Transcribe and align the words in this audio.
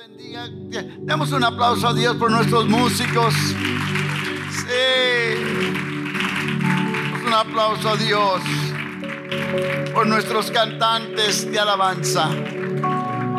bendiga. 0.00 0.48
Damos 1.00 1.32
un 1.32 1.44
aplauso 1.44 1.88
a 1.88 1.92
Dios 1.92 2.16
por 2.16 2.30
nuestros 2.30 2.66
músicos. 2.66 3.34
Sí. 3.34 4.64
Un 7.26 7.32
aplauso 7.32 7.90
a 7.90 7.96
Dios 7.96 8.40
por 9.92 10.06
nuestros 10.06 10.50
cantantes 10.50 11.50
de 11.50 11.58
alabanza. 11.58 12.30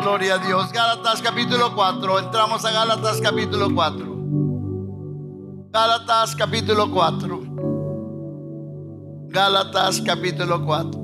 Gloria 0.02 0.34
a 0.34 0.38
Dios. 0.38 0.72
Gálatas 0.72 1.20
capítulo 1.20 1.74
4. 1.74 2.18
Entramos 2.20 2.64
a 2.64 2.70
Gálatas 2.70 3.20
capítulo 3.20 3.74
4. 3.74 4.12
Gálatas 5.72 6.36
capítulo 6.36 6.90
4. 6.90 7.42
Gálatas 9.30 10.00
capítulo 10.00 10.64
4. 10.64 11.02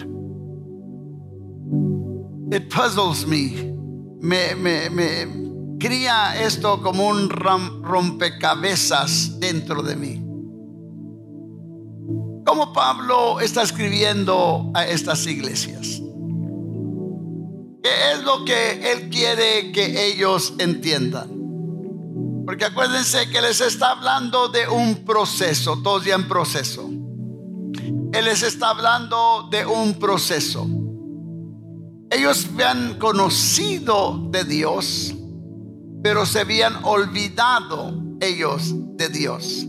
It 2.53 2.73
puzzles 2.73 3.27
me. 3.27 3.73
Me, 4.21 4.55
me, 4.55 4.91
me 4.91 5.79
cría 5.79 6.43
esto 6.43 6.83
como 6.83 7.09
un 7.09 7.29
rompecabezas 7.29 9.39
dentro 9.39 9.83
de 9.83 9.97
mí. 9.97 10.21
¿Cómo 12.47 12.73
Pablo 12.73 13.41
está 13.41 13.63
escribiendo 13.63 14.71
a 14.75 14.87
estas 14.87 15.27
iglesias? 15.27 16.01
¿Qué 17.83 18.13
es 18.13 18.25
lo 18.25 18.45
que 18.45 18.93
él 18.93 19.11
quiere 19.11 19.73
que 19.73 20.09
ellos 20.09 20.55
entiendan? 20.59 21.31
Porque 22.47 22.67
acuérdense 22.67 23.29
que 23.31 23.41
les 23.41 23.61
está 23.61 23.93
hablando 23.93 24.49
de 24.49 24.69
un 24.69 25.05
proceso, 25.05 25.81
todos 25.83 26.05
ya 26.05 26.15
en 26.15 26.29
proceso. 26.29 26.91
Él 28.15 28.27
les 28.27 28.45
está 28.45 28.71
hablando 28.71 29.49
de 29.51 29.67
un 29.67 29.95
proceso. 29.95 30.69
Ellos 32.09 32.47
habían 32.53 32.97
conocido 33.01 34.29
de 34.31 34.45
Dios, 34.45 35.13
pero 36.01 36.25
se 36.25 36.39
habían 36.39 36.85
olvidado 36.85 37.93
ellos 38.21 38.73
de 38.97 39.09
Dios. 39.09 39.67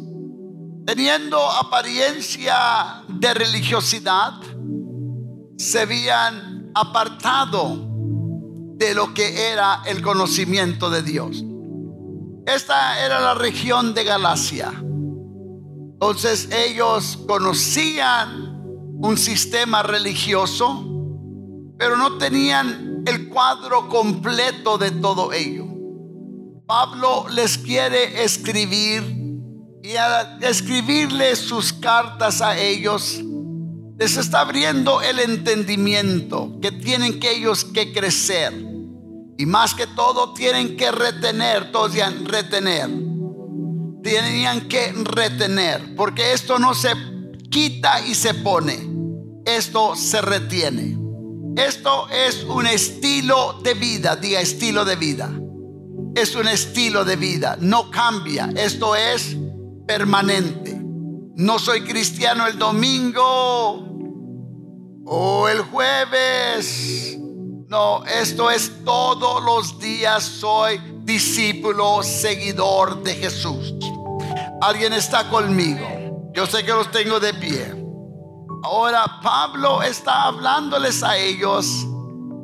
Teniendo 0.86 1.40
apariencia 1.40 3.02
de 3.08 3.34
religiosidad, 3.34 4.34
se 5.58 5.80
habían 5.80 6.70
apartado 6.76 7.80
de 8.78 8.94
lo 8.94 9.12
que 9.16 9.50
era 9.50 9.82
el 9.88 10.04
conocimiento 10.04 10.92
de 10.92 11.02
Dios. 11.02 11.44
Esta 12.46 13.04
era 13.04 13.20
la 13.20 13.34
región 13.34 13.96
de 13.96 14.04
Galacia. 14.04 14.72
Entonces 15.96 16.50
ellos 16.52 17.18
conocían 17.26 18.62
un 19.00 19.18
sistema 19.18 19.82
religioso, 19.82 20.84
pero 21.78 21.96
no 21.96 22.18
tenían 22.18 23.04
el 23.06 23.30
cuadro 23.30 23.88
completo 23.88 24.78
de 24.78 24.92
todo 24.92 25.32
ello. 25.32 25.66
Pablo 26.68 27.28
les 27.30 27.58
quiere 27.58 28.26
escribir 28.26 29.04
y 29.84 29.96
al 29.96 30.44
escribirles 30.44 31.40
sus 31.40 31.72
cartas 31.72 32.42
a 32.42 32.58
ellos, 32.58 33.22
les 33.98 34.18
está 34.18 34.42
abriendo 34.42 35.02
el 35.02 35.20
entendimiento 35.20 36.60
que 36.62 36.74
tienen 36.74 37.22
que 37.22 37.38
ellos 37.38 37.64
que 37.64 37.94
crecer. 37.94 38.52
Y 39.38 39.46
más 39.46 39.74
que 39.74 39.88
todo 39.88 40.34
tienen 40.34 40.76
que 40.76 40.92
retener, 40.92 41.72
todos 41.72 41.94
digan 41.94 42.26
retener 42.26 43.05
tenían 44.06 44.68
que 44.68 44.94
retener, 44.94 45.96
porque 45.96 46.34
esto 46.34 46.60
no 46.60 46.76
se 46.76 46.94
quita 47.50 48.06
y 48.06 48.14
se 48.14 48.36
pone, 48.36 48.88
esto 49.46 49.96
se 49.96 50.22
retiene. 50.22 50.96
Esto 51.58 52.08
es 52.10 52.44
un 52.44 52.68
estilo 52.68 53.60
de 53.64 53.74
vida, 53.74 54.16
diga 54.16 54.42
estilo 54.42 54.86
de 54.86 54.96
vida. 54.96 55.32
Es 56.14 56.36
un 56.36 56.48
estilo 56.48 57.04
de 57.04 57.16
vida, 57.16 57.58
no 57.60 57.90
cambia, 57.90 58.48
esto 58.56 58.96
es 58.96 59.36
permanente. 59.88 60.80
No 61.38 61.58
soy 61.58 61.82
cristiano 61.82 62.46
el 62.46 62.60
domingo 62.60 63.90
o 65.04 65.50
el 65.50 65.62
jueves. 65.62 67.18
No, 67.68 68.06
esto 68.06 68.52
es 68.52 68.72
todos 68.86 69.44
los 69.44 69.80
días 69.80 70.24
soy 70.24 70.80
discípulo, 71.04 72.04
seguidor 72.04 73.02
de 73.04 73.16
Jesús. 73.16 73.74
Alguien 74.62 74.94
está 74.94 75.30
conmigo. 75.30 76.32
Yo 76.34 76.46
sé 76.46 76.64
que 76.64 76.72
los 76.72 76.92
tengo 76.92 77.20
de 77.20 77.34
pie. 77.34 77.74
Ahora 78.64 79.20
Pablo 79.22 79.84
está 79.84 80.24
hablándoles 80.24 81.04
a 81.04 81.18
ellos. 81.18 81.86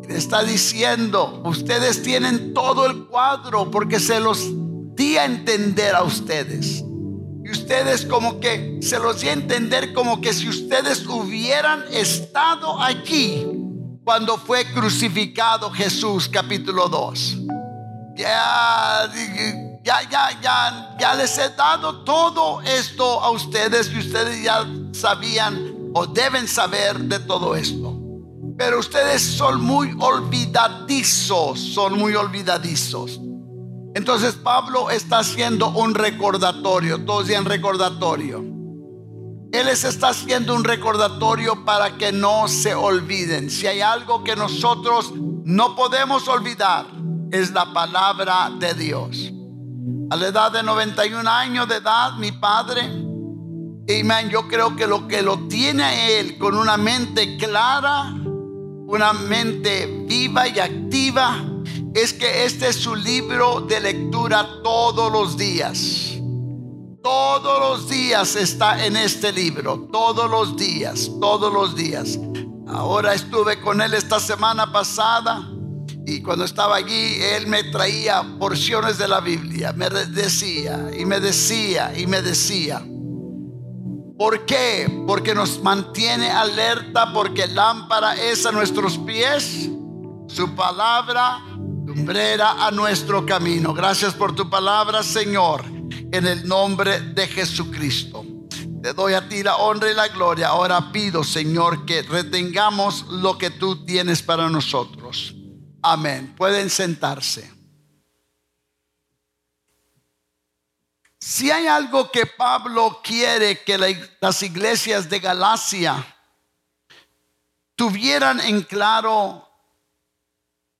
Está 0.07 0.43
diciendo, 0.43 1.41
ustedes 1.45 2.03
tienen 2.03 2.53
todo 2.53 2.85
el 2.85 3.05
cuadro 3.07 3.71
porque 3.71 3.99
se 3.99 4.19
los 4.19 4.49
di 4.95 5.17
a 5.17 5.25
entender 5.25 5.95
a 5.95 6.03
ustedes. 6.03 6.83
Y 7.43 7.49
ustedes 7.49 8.05
como 8.05 8.39
que 8.39 8.79
se 8.81 8.99
los 8.99 9.21
di 9.21 9.29
a 9.29 9.33
entender 9.33 9.93
como 9.93 10.21
que 10.21 10.33
si 10.33 10.49
ustedes 10.49 11.05
hubieran 11.07 11.83
estado 11.91 12.81
aquí 12.81 13.47
cuando 14.03 14.37
fue 14.37 14.65
crucificado 14.73 15.71
Jesús 15.71 16.27
capítulo 16.27 16.89
2. 16.89 17.37
Ya 18.17 19.09
ya, 19.83 20.01
ya, 20.09 20.39
ya, 20.41 20.95
ya 20.99 21.15
les 21.15 21.37
he 21.37 21.49
dado 21.49 22.03
todo 22.03 22.61
esto 22.61 23.19
a 23.21 23.31
ustedes 23.31 23.91
y 23.91 23.99
ustedes 23.99 24.43
ya 24.43 24.65
sabían 24.91 25.91
o 25.93 26.05
deben 26.05 26.47
saber 26.47 26.99
de 26.99 27.19
todo 27.19 27.55
esto. 27.55 27.97
Pero 28.57 28.79
ustedes 28.79 29.21
son 29.21 29.61
muy 29.61 29.95
olvidadizos, 29.99 31.59
son 31.59 31.97
muy 31.97 32.15
olvidadizos. 32.15 33.19
Entonces 33.95 34.35
Pablo 34.35 34.89
está 34.89 35.19
haciendo 35.19 35.69
un 35.69 35.95
recordatorio, 35.95 37.03
todos 37.03 37.29
en 37.29 37.45
recordatorio. 37.45 38.39
Él 39.51 39.65
les 39.65 39.83
está 39.83 40.09
haciendo 40.09 40.55
un 40.55 40.63
recordatorio 40.63 41.65
para 41.65 41.97
que 41.97 42.11
no 42.11 42.47
se 42.47 42.73
olviden. 42.73 43.49
Si 43.49 43.67
hay 43.67 43.81
algo 43.81 44.23
que 44.23 44.35
nosotros 44.35 45.11
no 45.43 45.75
podemos 45.75 46.27
olvidar, 46.29 46.85
es 47.31 47.51
la 47.51 47.73
palabra 47.73 48.51
de 48.59 48.73
Dios. 48.75 49.30
A 50.11 50.17
la 50.17 50.27
edad 50.27 50.51
de 50.51 50.61
91 50.61 51.29
años 51.29 51.69
de 51.69 51.77
edad, 51.77 52.15
mi 52.17 52.33
padre, 52.33 52.81
man, 54.03 54.29
yo 54.29 54.45
creo 54.45 54.75
que 54.75 54.85
lo 54.85 55.07
que 55.07 55.21
lo 55.21 55.47
tiene 55.47 55.83
a 55.83 56.09
él 56.09 56.37
con 56.37 56.57
una 56.57 56.75
mente 56.75 57.37
clara, 57.37 58.13
una 58.87 59.13
mente 59.13 60.05
viva 60.09 60.49
y 60.49 60.59
activa, 60.59 61.41
es 61.93 62.11
que 62.11 62.43
este 62.43 62.67
es 62.67 62.75
su 62.75 62.93
libro 62.93 63.61
de 63.61 63.79
lectura 63.79 64.45
todos 64.61 65.09
los 65.09 65.37
días. 65.37 66.19
Todos 67.01 67.59
los 67.61 67.87
días 67.87 68.35
está 68.35 68.85
en 68.85 68.97
este 68.97 69.31
libro, 69.31 69.87
todos 69.93 70.29
los 70.29 70.57
días, 70.57 71.09
todos 71.21 71.53
los 71.53 71.73
días. 71.73 72.19
Ahora 72.67 73.13
estuve 73.13 73.61
con 73.61 73.79
él 73.79 73.93
esta 73.93 74.19
semana 74.19 74.73
pasada 74.73 75.49
y 76.05 76.21
cuando 76.21 76.45
estaba 76.45 76.77
allí, 76.77 77.17
él 77.35 77.47
me 77.47 77.63
traía 77.65 78.23
porciones 78.39 78.97
de 78.97 79.07
la 79.07 79.19
Biblia, 79.19 79.71
me 79.73 79.89
decía 79.89 80.89
y 80.97 81.05
me 81.05 81.19
decía 81.19 81.93
y 81.97 82.07
me 82.07 82.21
decía. 82.21 82.83
¿Por 84.17 84.45
qué? 84.45 85.03
Porque 85.07 85.33
nos 85.33 85.61
mantiene 85.63 86.29
alerta, 86.29 87.11
porque 87.11 87.47
lámpara 87.47 88.15
es 88.15 88.45
a 88.45 88.51
nuestros 88.51 88.97
pies, 88.99 89.69
su 90.27 90.55
palabra 90.55 91.43
lumbrera 91.85 92.65
a 92.65 92.71
nuestro 92.71 93.25
camino. 93.25 93.73
Gracias 93.73 94.13
por 94.13 94.35
tu 94.35 94.49
palabra, 94.49 95.01
Señor, 95.01 95.63
en 96.11 96.27
el 96.27 96.47
nombre 96.47 97.01
de 97.01 97.27
Jesucristo. 97.27 98.23
Te 98.83 98.93
doy 98.93 99.13
a 99.13 99.27
ti 99.27 99.43
la 99.43 99.57
honra 99.57 99.91
y 99.91 99.95
la 99.95 100.07
gloria. 100.07 100.49
Ahora 100.49 100.91
pido, 100.91 101.23
Señor, 101.23 101.85
que 101.85 102.01
retengamos 102.03 103.05
lo 103.09 103.37
que 103.37 103.49
tú 103.49 103.85
tienes 103.85 104.21
para 104.21 104.49
nosotros. 104.49 105.35
Amén. 105.81 106.33
Pueden 106.37 106.69
sentarse. 106.69 107.61
si 111.21 111.51
hay 111.51 111.67
algo 111.67 112.11
que 112.11 112.25
Pablo 112.25 112.99
quiere 113.03 113.63
que 113.63 113.77
las 114.19 114.41
iglesias 114.41 115.07
de 115.07 115.19
Galacia 115.19 116.17
tuvieran 117.75 118.39
en 118.39 118.63
claro, 118.63 119.47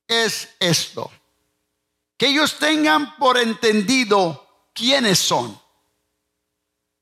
es 0.07 0.49
esto. 0.59 1.11
Que 2.17 2.27
ellos 2.27 2.57
tengan 2.57 3.15
por 3.17 3.37
entendido 3.37 4.69
quiénes 4.73 5.19
son. 5.19 5.59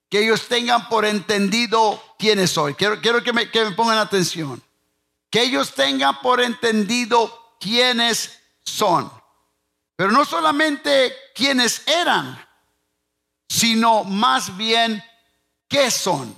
Que 0.09 0.25
ellos 0.25 0.47
tengan 0.47 0.89
por 0.89 1.05
entendido 1.05 2.01
quiénes 2.19 2.51
soy. 2.51 2.75
Quiero, 2.75 2.99
quiero 2.99 3.23
que, 3.23 3.31
me, 3.31 3.49
que 3.49 3.63
me 3.63 3.71
pongan 3.71 3.97
atención. 3.97 4.61
Que 5.29 5.43
ellos 5.43 5.73
tengan 5.73 6.19
por 6.21 6.41
entendido 6.41 7.38
quiénes 7.59 8.39
son. 8.63 9.11
Pero 9.95 10.11
no 10.11 10.23
solamente 10.25 11.13
quiénes 11.35 11.85
eran, 11.87 12.47
sino 13.47 14.03
más 14.03 14.55
bien 14.55 15.03
qué 15.67 15.91
son. 15.91 16.33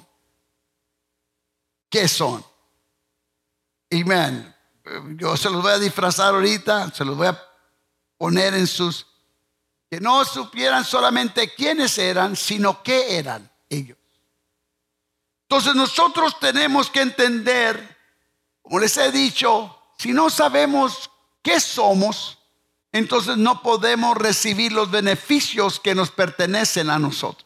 ¿Qué 1.89 2.07
son? 2.07 2.43
Amén. 3.91 4.55
Yo 5.17 5.37
se 5.37 5.49
los 5.49 5.61
voy 5.61 5.73
a 5.73 5.79
disfrazar 5.79 6.33
ahorita, 6.33 6.91
se 6.91 7.05
los 7.05 7.15
voy 7.15 7.27
a 7.27 7.41
poner 8.17 8.53
en 8.55 8.65
sus... 8.67 9.05
Que 9.89 9.99
no 9.99 10.23
supieran 10.23 10.85
solamente 10.85 11.53
quiénes 11.53 11.97
eran, 11.97 12.35
sino 12.37 12.81
qué 12.81 13.17
eran 13.17 13.51
ellos. 13.69 13.97
Entonces 15.49 15.75
nosotros 15.75 16.39
tenemos 16.39 16.89
que 16.89 17.01
entender, 17.01 17.97
como 18.61 18.79
les 18.79 18.95
he 18.95 19.11
dicho, 19.11 19.80
si 20.01 20.13
no 20.13 20.31
sabemos 20.31 21.11
qué 21.43 21.59
somos, 21.59 22.39
entonces 22.91 23.37
no 23.37 23.61
podemos 23.61 24.17
recibir 24.17 24.71
los 24.71 24.89
beneficios 24.89 25.79
que 25.79 25.93
nos 25.93 26.09
pertenecen 26.09 26.89
a 26.89 26.97
nosotros. 26.97 27.45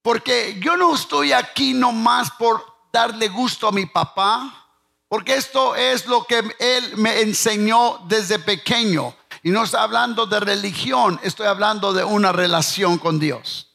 Porque 0.00 0.58
yo 0.58 0.78
no 0.78 0.94
estoy 0.94 1.32
aquí 1.32 1.74
nomás 1.74 2.30
por 2.30 2.64
darle 2.90 3.28
gusto 3.28 3.68
a 3.68 3.72
mi 3.72 3.84
papá, 3.84 4.70
porque 5.06 5.34
esto 5.34 5.76
es 5.76 6.06
lo 6.06 6.24
que 6.24 6.42
él 6.58 6.96
me 6.96 7.20
enseñó 7.20 8.00
desde 8.08 8.38
pequeño. 8.38 9.14
Y 9.42 9.50
no 9.50 9.64
estoy 9.64 9.80
hablando 9.80 10.24
de 10.24 10.40
religión, 10.40 11.20
estoy 11.22 11.46
hablando 11.46 11.92
de 11.92 12.04
una 12.04 12.32
relación 12.32 12.96
con 12.96 13.18
Dios. 13.18 13.70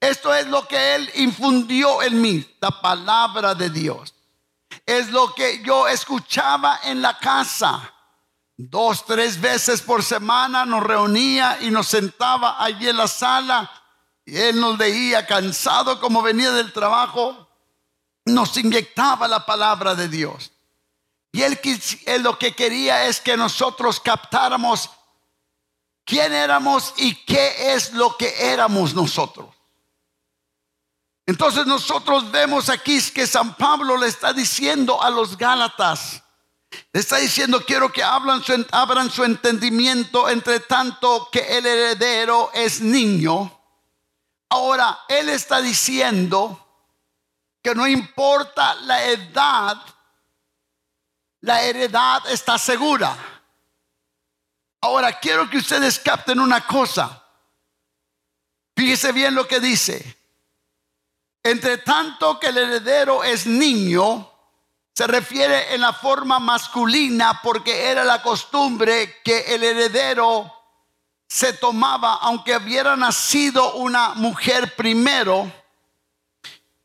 Esto 0.00 0.32
es 0.32 0.46
lo 0.46 0.66
que 0.66 0.94
Él 0.94 1.10
infundió 1.16 2.02
en 2.02 2.22
mí, 2.22 2.56
la 2.58 2.70
palabra 2.70 3.54
de 3.54 3.68
Dios. 3.68 4.14
Es 4.88 5.10
lo 5.10 5.34
que 5.34 5.62
yo 5.62 5.86
escuchaba 5.86 6.80
en 6.84 7.02
la 7.02 7.18
casa 7.18 7.94
Dos, 8.60 9.06
tres 9.06 9.40
veces 9.40 9.82
por 9.82 10.02
semana 10.02 10.66
nos 10.66 10.82
reunía 10.82 11.58
y 11.60 11.70
nos 11.70 11.86
sentaba 11.86 12.56
allí 12.58 12.88
en 12.88 12.96
la 12.96 13.06
sala 13.06 13.70
y 14.24 14.36
él 14.36 14.58
nos 14.58 14.76
veía 14.76 15.24
cansado 15.26 16.00
como 16.00 16.22
venía 16.22 16.50
del 16.50 16.72
trabajo, 16.72 17.48
nos 18.24 18.56
inyectaba 18.56 19.28
la 19.28 19.46
palabra 19.46 19.94
de 19.94 20.08
Dios. 20.08 20.50
Y 21.30 21.42
él, 21.42 21.60
él 22.06 22.22
lo 22.22 22.36
que 22.36 22.52
quería 22.56 23.04
es 23.04 23.20
que 23.20 23.36
nosotros 23.36 24.00
captáramos 24.00 24.90
quién 26.04 26.32
éramos 26.32 26.94
y 26.96 27.14
qué 27.14 27.74
es 27.74 27.92
lo 27.92 28.16
que 28.16 28.34
éramos 28.50 28.92
nosotros. 28.92 29.54
Entonces 31.28 31.66
nosotros 31.66 32.30
vemos 32.30 32.70
aquí 32.70 32.98
que 33.12 33.26
San 33.26 33.54
Pablo 33.54 33.98
le 33.98 34.06
está 34.06 34.32
diciendo 34.32 35.02
a 35.02 35.10
los 35.10 35.36
Gálatas, 35.36 36.22
le 36.90 37.00
está 37.00 37.18
diciendo, 37.18 37.62
quiero 37.66 37.92
que 37.92 38.02
abran 38.02 38.42
su, 38.42 38.66
abran 38.72 39.10
su 39.10 39.22
entendimiento 39.24 40.30
entre 40.30 40.60
tanto 40.60 41.28
que 41.30 41.40
el 41.58 41.66
heredero 41.66 42.50
es 42.54 42.80
niño. 42.80 43.60
Ahora, 44.48 45.00
él 45.06 45.28
está 45.28 45.60
diciendo 45.60 46.66
que 47.62 47.74
no 47.74 47.86
importa 47.86 48.74
la 48.76 49.04
edad, 49.04 49.76
la 51.42 51.60
heredad 51.60 52.22
está 52.30 52.56
segura. 52.56 53.14
Ahora, 54.80 55.18
quiero 55.18 55.50
que 55.50 55.58
ustedes 55.58 55.98
capten 55.98 56.40
una 56.40 56.66
cosa. 56.66 57.22
Fíjese 58.74 59.12
bien 59.12 59.34
lo 59.34 59.46
que 59.46 59.60
dice. 59.60 60.17
Entre 61.48 61.78
tanto 61.78 62.38
que 62.38 62.48
el 62.48 62.58
heredero 62.58 63.24
es 63.24 63.46
niño, 63.46 64.30
se 64.94 65.06
refiere 65.06 65.74
en 65.74 65.80
la 65.80 65.94
forma 65.94 66.38
masculina 66.38 67.40
porque 67.42 67.86
era 67.86 68.04
la 68.04 68.20
costumbre 68.20 69.22
que 69.24 69.54
el 69.54 69.64
heredero 69.64 70.52
se 71.26 71.54
tomaba, 71.54 72.18
aunque 72.20 72.54
hubiera 72.54 72.96
nacido 72.96 73.76
una 73.76 74.10
mujer 74.10 74.76
primero, 74.76 75.50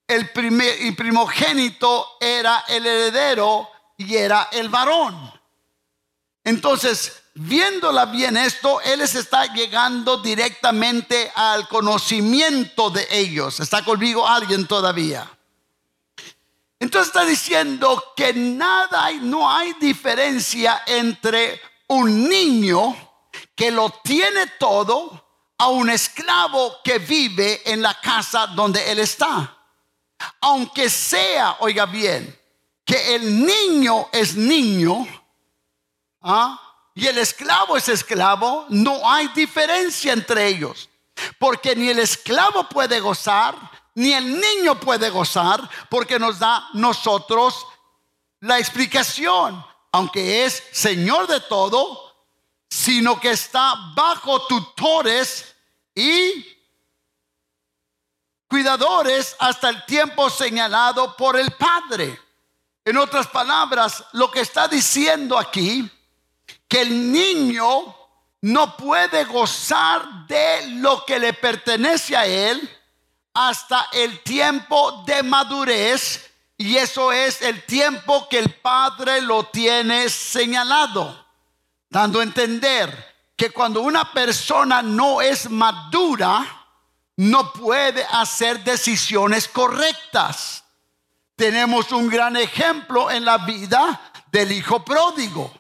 el, 0.08 0.30
primer, 0.32 0.96
primogénito 0.96 2.16
era 2.22 2.64
el 2.70 2.86
heredero 2.86 3.70
y 3.98 4.16
era 4.16 4.48
el 4.54 4.70
varón. 4.70 5.30
Entonces, 6.46 7.23
viéndola 7.34 8.06
bien 8.06 8.38
esto, 8.38 8.82
Él 8.82 9.00
les 9.00 9.16
está 9.16 9.46
llegando 9.54 10.18
directamente 10.18 11.32
al 11.36 11.68
conocimiento 11.68 12.90
de 12.90 13.08
ellos. 13.12 13.60
¿Está 13.60 13.84
conmigo 13.84 14.28
alguien 14.28 14.68
todavía? 14.68 15.30
Entonces 16.80 17.08
está 17.08 17.26
diciendo 17.26 18.14
que 18.16 18.34
nada 18.34 19.10
no 19.22 19.50
hay 19.50 19.74
diferencia 19.80 20.84
entre 20.86 21.62
un 21.88 22.28
niño 22.28 22.96
que 23.56 23.72
lo 23.72 23.90
tiene 24.04 24.48
todo 24.60 25.24
a 25.58 25.68
un 25.70 25.90
esclavo 25.90 26.78
que 26.84 27.00
vive 27.00 27.62
en 27.72 27.82
la 27.82 27.94
casa 28.00 28.48
donde 28.48 28.92
él 28.92 29.00
está. 29.00 29.58
Aunque 30.42 30.90
sea, 30.90 31.58
oiga 31.60 31.86
bien, 31.86 32.38
que 32.84 33.16
el 33.16 33.46
niño 33.46 34.10
es 34.12 34.36
niño 34.36 35.08
¿ah? 36.24 36.60
Y 36.96 37.08
el 37.08 37.18
esclavo 37.18 37.76
es 37.76 37.90
esclavo, 37.90 38.66
no 38.70 39.10
hay 39.10 39.28
diferencia 39.30 40.14
entre 40.14 40.48
ellos. 40.48 40.90
Porque 41.40 41.76
ni 41.76 41.90
el 41.90 42.00
esclavo 42.00 42.68
puede 42.70 43.00
gozar, 43.00 43.56
ni 43.96 44.14
el 44.14 44.40
niño 44.40 44.80
puede 44.80 45.10
gozar 45.10 45.70
porque 45.90 46.20
nos 46.20 46.40
da 46.40 46.70
nosotros 46.74 47.66
la 48.40 48.60
explicación, 48.60 49.64
aunque 49.92 50.46
es 50.46 50.64
Señor 50.72 51.28
de 51.28 51.40
todo, 51.42 52.14
sino 52.70 53.20
que 53.20 53.32
está 53.32 53.74
bajo 53.96 54.46
tutores 54.48 55.56
y 55.96 56.46
cuidadores 58.48 59.36
hasta 59.40 59.70
el 59.70 59.86
tiempo 59.86 60.30
señalado 60.30 61.16
por 61.16 61.38
el 61.38 61.52
Padre. 61.52 62.20
En 62.86 62.98
otras 62.98 63.28
palabras, 63.28 64.04
lo 64.14 64.30
que 64.30 64.42
está 64.42 64.68
diciendo 64.68 65.38
aquí, 65.38 65.90
que 66.74 66.82
el 66.82 67.12
niño 67.12 67.96
no 68.42 68.76
puede 68.76 69.26
gozar 69.26 70.26
de 70.26 70.70
lo 70.70 71.06
que 71.06 71.20
le 71.20 71.34
pertenece 71.34 72.18
a 72.18 72.26
él, 72.26 72.68
hasta 73.32 73.90
el 73.92 74.24
tiempo 74.24 75.04
de 75.06 75.22
madurez 75.22 76.32
y 76.58 76.78
eso 76.78 77.12
es 77.12 77.44
el 77.44 77.64
tiempo 77.68 78.28
que 78.28 78.40
el 78.40 78.56
Padre 78.56 79.22
lo 79.22 79.44
tiene 79.44 80.10
señalado, 80.10 81.28
dando 81.92 82.22
a 82.22 82.24
entender 82.24 83.14
que 83.36 83.52
cuando 83.52 83.82
una 83.82 84.12
persona 84.12 84.82
no 84.82 85.22
es 85.22 85.52
madura, 85.52 86.44
no 87.18 87.54
puede 87.54 88.04
hacer 88.04 88.64
decisiones 88.64 89.48
correctas. 89.48 90.64
Tenemos 91.36 91.92
un 91.92 92.10
gran 92.10 92.36
ejemplo 92.36 93.12
en 93.12 93.26
la 93.26 93.38
vida 93.38 94.12
del 94.32 94.52
hijo 94.52 94.84
pródigo. 94.84 95.54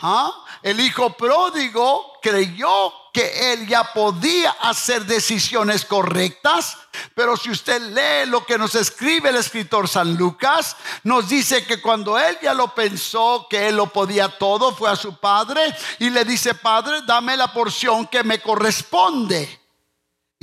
¿Ah? 0.00 0.32
El 0.62 0.80
hijo 0.80 1.10
pródigo 1.16 2.18
creyó 2.20 2.92
que 3.12 3.52
él 3.52 3.68
ya 3.68 3.92
podía 3.92 4.50
hacer 4.60 5.06
decisiones 5.06 5.84
correctas, 5.84 6.76
pero 7.14 7.36
si 7.36 7.50
usted 7.50 7.80
lee 7.80 8.28
lo 8.28 8.44
que 8.44 8.58
nos 8.58 8.74
escribe 8.74 9.28
el 9.28 9.36
escritor 9.36 9.88
San 9.88 10.16
Lucas, 10.16 10.76
nos 11.04 11.28
dice 11.28 11.64
que 11.64 11.80
cuando 11.80 12.18
él 12.18 12.36
ya 12.42 12.54
lo 12.54 12.74
pensó, 12.74 13.46
que 13.48 13.68
él 13.68 13.76
lo 13.76 13.86
podía 13.86 14.28
todo, 14.36 14.74
fue 14.74 14.90
a 14.90 14.96
su 14.96 15.16
padre 15.16 15.62
y 16.00 16.10
le 16.10 16.24
dice, 16.24 16.54
padre, 16.54 17.02
dame 17.06 17.36
la 17.36 17.52
porción 17.52 18.08
que 18.08 18.24
me 18.24 18.40
corresponde. 18.40 19.63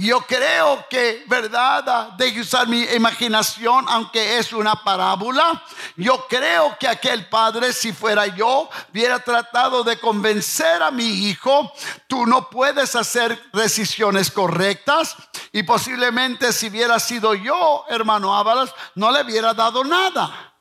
Yo 0.01 0.22
creo 0.22 0.84
que, 0.89 1.24
¿verdad? 1.27 2.13
De 2.13 2.41
usar 2.41 2.67
mi 2.67 2.81
imaginación, 2.81 3.86
aunque 3.88 4.39
es 4.39 4.51
una 4.51 4.75
parábola. 4.84 5.63
Yo 5.96 6.25
creo 6.27 6.75
que 6.79 6.88
aquel 6.88 7.29
padre, 7.29 7.72
si 7.72 7.93
fuera 7.93 8.25
yo, 8.25 8.67
hubiera 8.91 9.20
tratado 9.20 9.84
de 9.84 10.00
convencer 10.00 10.81
a 10.81 10.89
mi 10.89 11.05
hijo, 11.05 11.72
tú 12.08 12.25
no 12.25 12.50
puedes 12.50 12.96
hacer 12.96 13.51
decisiones 13.53 14.31
correctas. 14.31 15.15
Y 15.51 15.62
posiblemente 15.62 16.51
si 16.51 16.70
hubiera 16.70 17.00
sido 17.00 17.36
yo, 17.36 17.86
hermano 17.88 18.36
Ábalas, 18.36 18.74
no 18.96 19.12
le 19.12 19.22
hubiera 19.22 19.53
dado 19.53 19.84
nada. 19.84 20.51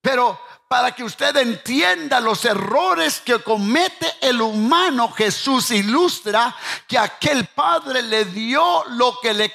Pero 0.00 0.38
para 0.68 0.92
que 0.92 1.02
usted 1.02 1.34
entienda 1.38 2.20
los 2.20 2.44
errores 2.44 3.22
que 3.24 3.38
comete 3.38 4.06
el 4.20 4.42
humano, 4.42 5.10
Jesús 5.10 5.70
ilustra 5.70 6.54
que 6.86 6.98
aquel 6.98 7.46
padre 7.46 8.02
le 8.02 8.26
dio 8.26 8.84
lo 8.90 9.18
que 9.20 9.32
le 9.32 9.50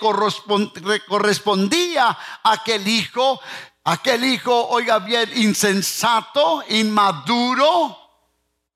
correspondía 1.08 2.08
a 2.08 2.51
aquel 2.51 2.88
hijo. 2.88 3.39
Aquel 3.86 4.24
hijo, 4.24 4.70
oiga 4.70 5.00
bien, 5.00 5.29
insensato, 5.36 6.63
inmaduro. 6.70 7.98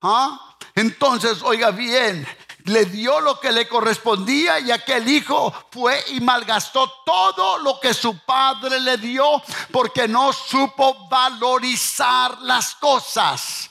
¿ah? 0.01 0.57
Entonces, 0.75 1.41
oiga 1.41 1.71
bien, 1.71 2.27
le 2.67 2.85
dio 2.85 3.19
lo 3.21 3.39
que 3.39 3.51
le 3.51 3.67
correspondía 3.67 4.59
y 4.59 4.71
aquel 4.71 5.07
hijo 5.07 5.53
fue 5.71 6.03
y 6.09 6.19
malgastó 6.19 6.91
todo 7.05 7.59
lo 7.59 7.79
que 7.79 7.93
su 7.93 8.19
padre 8.19 8.79
le 8.79 8.97
dio 8.97 9.41
porque 9.71 10.07
no 10.07 10.33
supo 10.33 11.07
valorizar 11.07 12.41
las 12.41 12.75
cosas. 12.75 13.69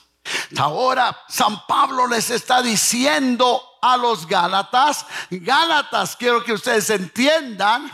Ahora 0.57 1.15
San 1.29 1.65
Pablo 1.67 2.07
les 2.07 2.29
está 2.29 2.61
diciendo 2.61 3.61
a 3.81 3.97
los 3.97 4.27
Gálatas, 4.27 5.05
Gálatas, 5.29 6.15
quiero 6.15 6.43
que 6.43 6.53
ustedes 6.53 6.89
entiendan 6.89 7.91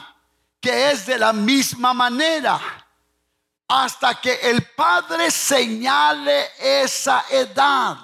que 0.60 0.92
es 0.92 1.06
de 1.06 1.18
la 1.18 1.34
misma 1.34 1.94
manera. 1.94 2.60
Hasta 3.68 4.20
que 4.22 4.34
el 4.36 4.64
Padre 4.72 5.32
señale 5.32 6.52
esa 6.60 7.26
edad. 7.30 7.98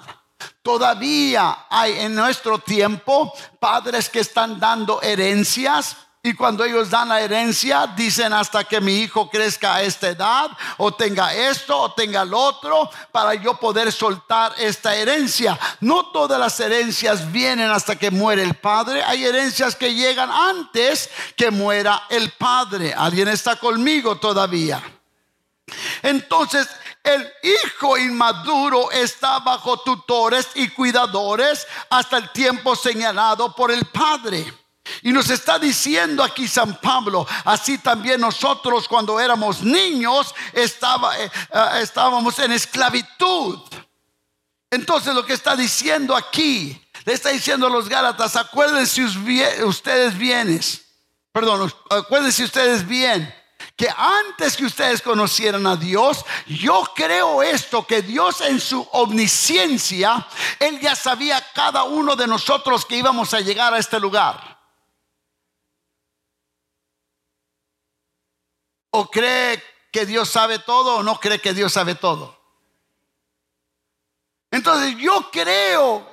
Todavía 0.70 1.66
hay 1.68 1.98
en 1.98 2.14
nuestro 2.14 2.60
tiempo 2.60 3.32
padres 3.58 4.08
que 4.08 4.20
están 4.20 4.60
dando 4.60 5.02
herencias 5.02 5.96
y 6.22 6.32
cuando 6.34 6.64
ellos 6.64 6.88
dan 6.88 7.08
la 7.08 7.20
herencia, 7.20 7.88
dicen 7.96 8.32
hasta 8.32 8.62
que 8.62 8.80
mi 8.80 8.98
hijo 8.98 9.28
crezca 9.28 9.74
a 9.74 9.82
esta 9.82 10.10
edad, 10.10 10.48
o 10.76 10.94
tenga 10.94 11.34
esto, 11.34 11.76
o 11.76 11.92
tenga 11.92 12.24
lo 12.24 12.38
otro, 12.38 12.88
para 13.10 13.34
yo 13.34 13.58
poder 13.58 13.90
soltar 13.90 14.54
esta 14.58 14.94
herencia. 14.94 15.58
No 15.80 16.06
todas 16.12 16.38
las 16.38 16.60
herencias 16.60 17.32
vienen 17.32 17.68
hasta 17.68 17.96
que 17.96 18.12
muere 18.12 18.44
el 18.44 18.54
padre. 18.54 19.02
Hay 19.02 19.24
herencias 19.24 19.74
que 19.74 19.92
llegan 19.92 20.30
antes 20.30 21.10
que 21.34 21.50
muera 21.50 22.04
el 22.10 22.30
padre. 22.30 22.94
¿Alguien 22.96 23.26
está 23.26 23.56
conmigo 23.56 24.18
todavía? 24.18 24.80
Entonces, 26.02 26.68
el 27.14 27.32
hijo 27.42 27.98
inmaduro 27.98 28.90
está 28.90 29.38
bajo 29.40 29.78
tutores 29.78 30.48
y 30.54 30.68
cuidadores 30.68 31.66
hasta 31.88 32.18
el 32.18 32.30
tiempo 32.30 32.76
señalado 32.76 33.54
por 33.54 33.70
el 33.70 33.84
padre. 33.86 34.52
Y 35.02 35.12
nos 35.12 35.30
está 35.30 35.58
diciendo 35.58 36.22
aquí 36.22 36.48
San 36.48 36.80
Pablo, 36.80 37.26
así 37.44 37.78
también 37.78 38.20
nosotros 38.20 38.88
cuando 38.88 39.20
éramos 39.20 39.62
niños 39.62 40.34
estaba, 40.52 41.18
eh, 41.18 41.30
eh, 41.52 41.68
estábamos 41.82 42.38
en 42.38 42.52
esclavitud. 42.52 43.60
Entonces 44.70 45.14
lo 45.14 45.24
que 45.24 45.34
está 45.34 45.56
diciendo 45.56 46.16
aquí, 46.16 46.80
le 47.04 47.12
está 47.12 47.30
diciendo 47.30 47.66
a 47.66 47.70
los 47.70 47.88
Gálatas, 47.88 48.36
acuérdense 48.36 49.04
ustedes 49.64 50.16
bienes, 50.16 50.86
perdón, 51.32 51.72
acuérdense 51.90 52.44
ustedes 52.44 52.86
bien 52.86 53.39
que 53.80 53.88
antes 53.96 54.58
que 54.58 54.66
ustedes 54.66 55.00
conocieran 55.00 55.66
a 55.66 55.74
Dios, 55.74 56.22
yo 56.46 56.84
creo 56.94 57.42
esto, 57.42 57.86
que 57.86 58.02
Dios 58.02 58.42
en 58.42 58.60
su 58.60 58.86
omnisciencia, 58.92 60.26
Él 60.58 60.78
ya 60.80 60.94
sabía 60.94 61.42
cada 61.54 61.84
uno 61.84 62.14
de 62.14 62.26
nosotros 62.26 62.84
que 62.84 62.96
íbamos 62.96 63.32
a 63.32 63.40
llegar 63.40 63.72
a 63.72 63.78
este 63.78 63.98
lugar. 63.98 64.60
¿O 68.90 69.10
cree 69.10 69.64
que 69.90 70.04
Dios 70.04 70.28
sabe 70.28 70.58
todo 70.58 70.96
o 70.96 71.02
no 71.02 71.18
cree 71.18 71.40
que 71.40 71.54
Dios 71.54 71.72
sabe 71.72 71.94
todo? 71.94 72.38
Entonces 74.50 74.94
yo 74.98 75.30
creo 75.30 76.06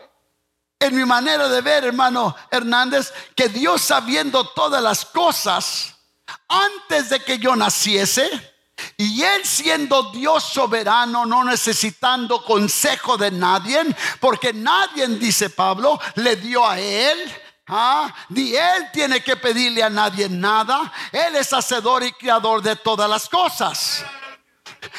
en 0.80 0.96
mi 0.96 1.04
manera 1.04 1.50
de 1.50 1.60
ver, 1.60 1.84
hermano 1.84 2.34
Hernández, 2.50 3.12
que 3.36 3.50
Dios 3.50 3.82
sabiendo 3.82 4.48
todas 4.52 4.82
las 4.82 5.04
cosas, 5.04 5.97
antes 6.48 7.10
de 7.10 7.19
que 7.22 7.38
yo 7.38 7.55
naciese, 7.55 8.29
y 8.96 9.24
él 9.24 9.43
siendo 9.43 10.12
Dios 10.12 10.43
soberano, 10.43 11.25
no 11.25 11.43
necesitando 11.43 12.43
consejo 12.43 13.17
de 13.17 13.31
nadie, 13.31 13.79
porque 14.19 14.53
nadie, 14.53 15.07
dice 15.07 15.50
Pablo, 15.50 16.00
le 16.15 16.36
dio 16.36 16.67
a 16.67 16.79
él. 16.79 17.17
¿ah? 17.67 18.13
Ni 18.29 18.55
él 18.55 18.89
tiene 18.93 19.22
que 19.22 19.36
pedirle 19.36 19.84
a 19.84 19.89
nadie 19.89 20.29
nada. 20.29 20.91
Él 21.12 21.36
es 21.36 21.51
hacedor 21.53 22.03
y 22.03 22.12
creador 22.13 22.62
de 22.62 22.75
todas 22.75 23.10
las 23.10 23.27
cosas. 23.27 24.03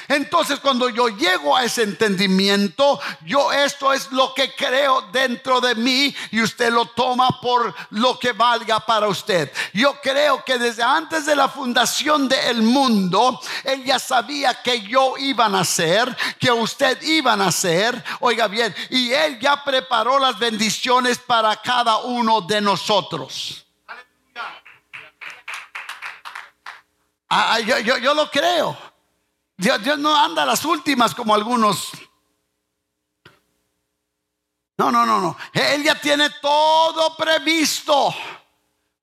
Entonces 0.09 0.61
cuando 0.61 0.89
yo 0.89 1.09
llego 1.09 1.57
a 1.57 1.65
ese 1.65 1.83
entendimiento, 1.83 3.01
yo 3.25 3.53
esto 3.53 3.93
es 3.93 4.11
lo 4.13 4.35
que 4.35 4.55
creo 4.55 5.03
dentro 5.13 5.61
de 5.61 5.75
mí 5.75 6.15
y 6.31 6.43
usted 6.43 6.73
lo 6.73 6.87
toma 6.87 7.41
por 7.41 7.75
lo 7.91 8.19
que 8.19 8.33
valga 8.33 8.81
para 8.81 9.09
usted. 9.09 9.53
Yo 9.73 10.01
creo 10.01 10.45
que 10.45 10.59
desde 10.59 10.83
antes 10.83 11.27
de 11.27 11.37
la 11.37 11.49
fundación 11.49 12.29
del 12.29 12.63
mundo, 12.63 13.41
él 13.65 13.85
ya 13.85 13.99
sabía 13.99 14.63
que 14.63 14.83
yo 14.83 15.17
iba 15.19 15.47
a 15.47 15.49
nacer, 15.49 16.17
que 16.39 16.51
usted 16.51 17.01
iba 17.03 17.33
a 17.33 17.37
nacer, 17.37 18.03
oiga 18.21 18.49
bien, 18.49 18.75
y 18.91 19.13
él 19.13 19.39
ya 19.41 19.63
preparó 19.65 20.19
las 20.19 20.39
bendiciones 20.39 21.19
para 21.19 21.57
cada 21.57 21.99
uno 21.99 22.41
de 22.41 22.61
nosotros. 22.61 23.65
Ah, 27.31 27.59
yo, 27.61 28.15
lo 28.15 28.31
creo. 28.31 28.77
Dios, 29.59 29.99
no 29.99 30.15
anda 30.15 30.45
a 30.45 30.47
las 30.47 30.65
últimas 30.65 31.15
como 31.15 31.35
algunos. 31.35 31.91
No, 34.79 34.93
no, 34.93 35.05
no, 35.05 35.21
no. 35.21 35.37
Él 35.53 35.83
ya 35.83 36.01
tiene 36.01 36.31
todo 36.41 37.17
previsto. 37.17 38.15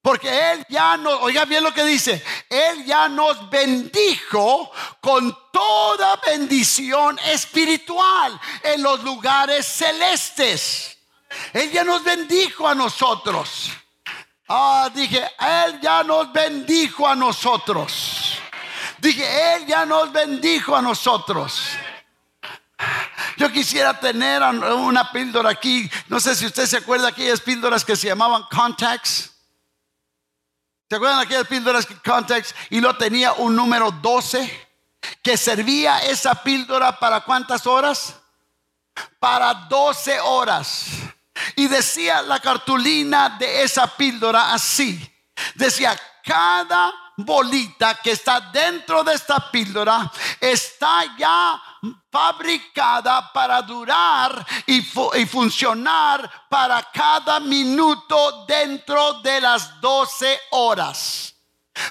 Porque 0.02 0.30
Él 0.52 0.66
ya 0.70 0.96
nos, 0.98 1.20
oiga 1.24 1.46
bien 1.46 1.64
lo 1.64 1.74
que 1.74 1.84
dice, 1.84 2.24
Él 2.48 2.86
ya 2.86 3.10
nos 3.10 3.50
bendijo 3.50 4.72
con 5.02 5.36
toda 5.52 6.18
bendición 6.18 7.20
espiritual 7.26 8.40
en 8.64 8.84
los 8.84 9.04
lugares 9.04 9.66
celestes. 9.66 11.00
Él 11.52 11.72
ya 11.72 11.84
nos 11.84 12.04
bendijo 12.04 12.68
a 12.68 12.76
nosotros. 12.76 13.72
Ah, 14.48 14.90
dije, 14.94 15.28
Él 15.40 15.82
ya 15.82 16.04
nos 16.04 16.32
bendijo 16.32 17.08
a 17.08 17.16
nosotros. 17.16 18.15
Dije, 19.00 19.56
Él 19.56 19.66
ya 19.66 19.86
nos 19.86 20.12
bendijo 20.12 20.76
a 20.76 20.82
nosotros. 20.82 21.62
Yo 23.38 23.52
quisiera 23.52 24.00
tener 24.00 24.42
una 24.42 25.12
píldora 25.12 25.50
aquí. 25.50 25.90
No 26.08 26.20
sé 26.20 26.36
si 26.36 26.46
usted 26.46 26.66
se 26.66 26.78
acuerda 26.78 27.06
de 27.06 27.12
aquellas 27.12 27.42
píldoras 27.42 27.84
que 27.84 27.96
se 27.96 28.08
llamaban 28.08 28.44
contacts. 28.52 29.32
¿Se 30.90 30.96
acuerdan 30.96 31.20
de 31.20 31.26
aquellas 31.26 31.48
píldoras 31.48 31.88
contacts? 32.06 32.56
Y 32.70 32.80
lo 32.80 32.96
tenía 32.96 33.34
un 33.34 33.56
número 33.56 33.92
12 33.92 34.68
que 35.22 35.38
servía 35.38 36.00
esa 36.06 36.36
píldora 36.44 36.98
para 37.00 37.22
cuántas 37.22 37.66
horas? 37.68 38.16
Para 39.20 39.54
12 39.54 40.20
horas. 40.22 40.86
Y 41.56 41.68
decía 41.68 42.22
la 42.22 42.40
cartulina 42.40 43.30
de 43.38 43.64
esa 43.64 43.88
píldora 43.88 44.54
así. 44.54 45.12
Decía, 45.56 46.00
cada 46.24 46.94
bolita 47.18 47.96
que 47.96 48.12
está 48.12 48.42
dentro 48.52 49.04
de 49.04 49.14
esta 49.14 49.52
píldora 49.52 50.12
está 50.40 51.16
ya 51.18 51.62
fabricada 52.12 53.32
para 53.32 53.62
durar 53.62 54.46
y, 54.66 54.80
y, 54.80 55.26
funcionar 55.26 56.48
para 56.50 56.84
cada 56.92 57.40
minuto 57.40 58.46
dentro 58.48 59.22
de 59.22 59.42
las 59.42 59.80
12 59.82 60.40
horas 60.52 61.35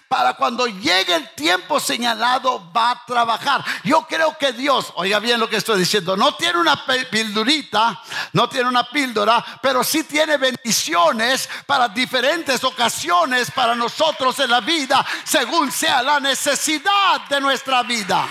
para 0.08 0.34
cuando 0.34 0.66
llegue 0.66 1.14
el 1.14 1.34
tiempo 1.34 1.80
señalado 1.80 2.70
va 2.72 2.92
a 2.92 3.04
trabajar. 3.04 3.64
Yo 3.82 4.06
creo 4.06 4.36
que 4.38 4.52
Dios, 4.52 4.92
oiga 4.96 5.18
bien 5.18 5.40
lo 5.40 5.48
que 5.48 5.56
estoy 5.56 5.78
diciendo, 5.78 6.16
no 6.16 6.34
tiene 6.34 6.58
una 6.58 6.84
pildurita, 7.10 8.00
no 8.32 8.48
tiene 8.48 8.68
una 8.68 8.88
píldora, 8.88 9.44
pero 9.60 9.84
sí 9.84 10.04
tiene 10.04 10.36
bendiciones 10.36 11.48
para 11.66 11.88
diferentes 11.88 12.62
ocasiones 12.64 13.50
para 13.50 13.74
nosotros 13.74 14.38
en 14.40 14.50
la 14.50 14.60
vida, 14.60 15.04
según 15.24 15.70
sea 15.70 16.02
la 16.02 16.20
necesidad 16.20 17.22
de 17.28 17.40
nuestra 17.40 17.82
vida. 17.82 18.26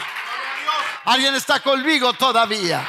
¿Alguien 1.05 1.35
está 1.35 1.59
conmigo 1.59 2.13
todavía? 2.13 2.85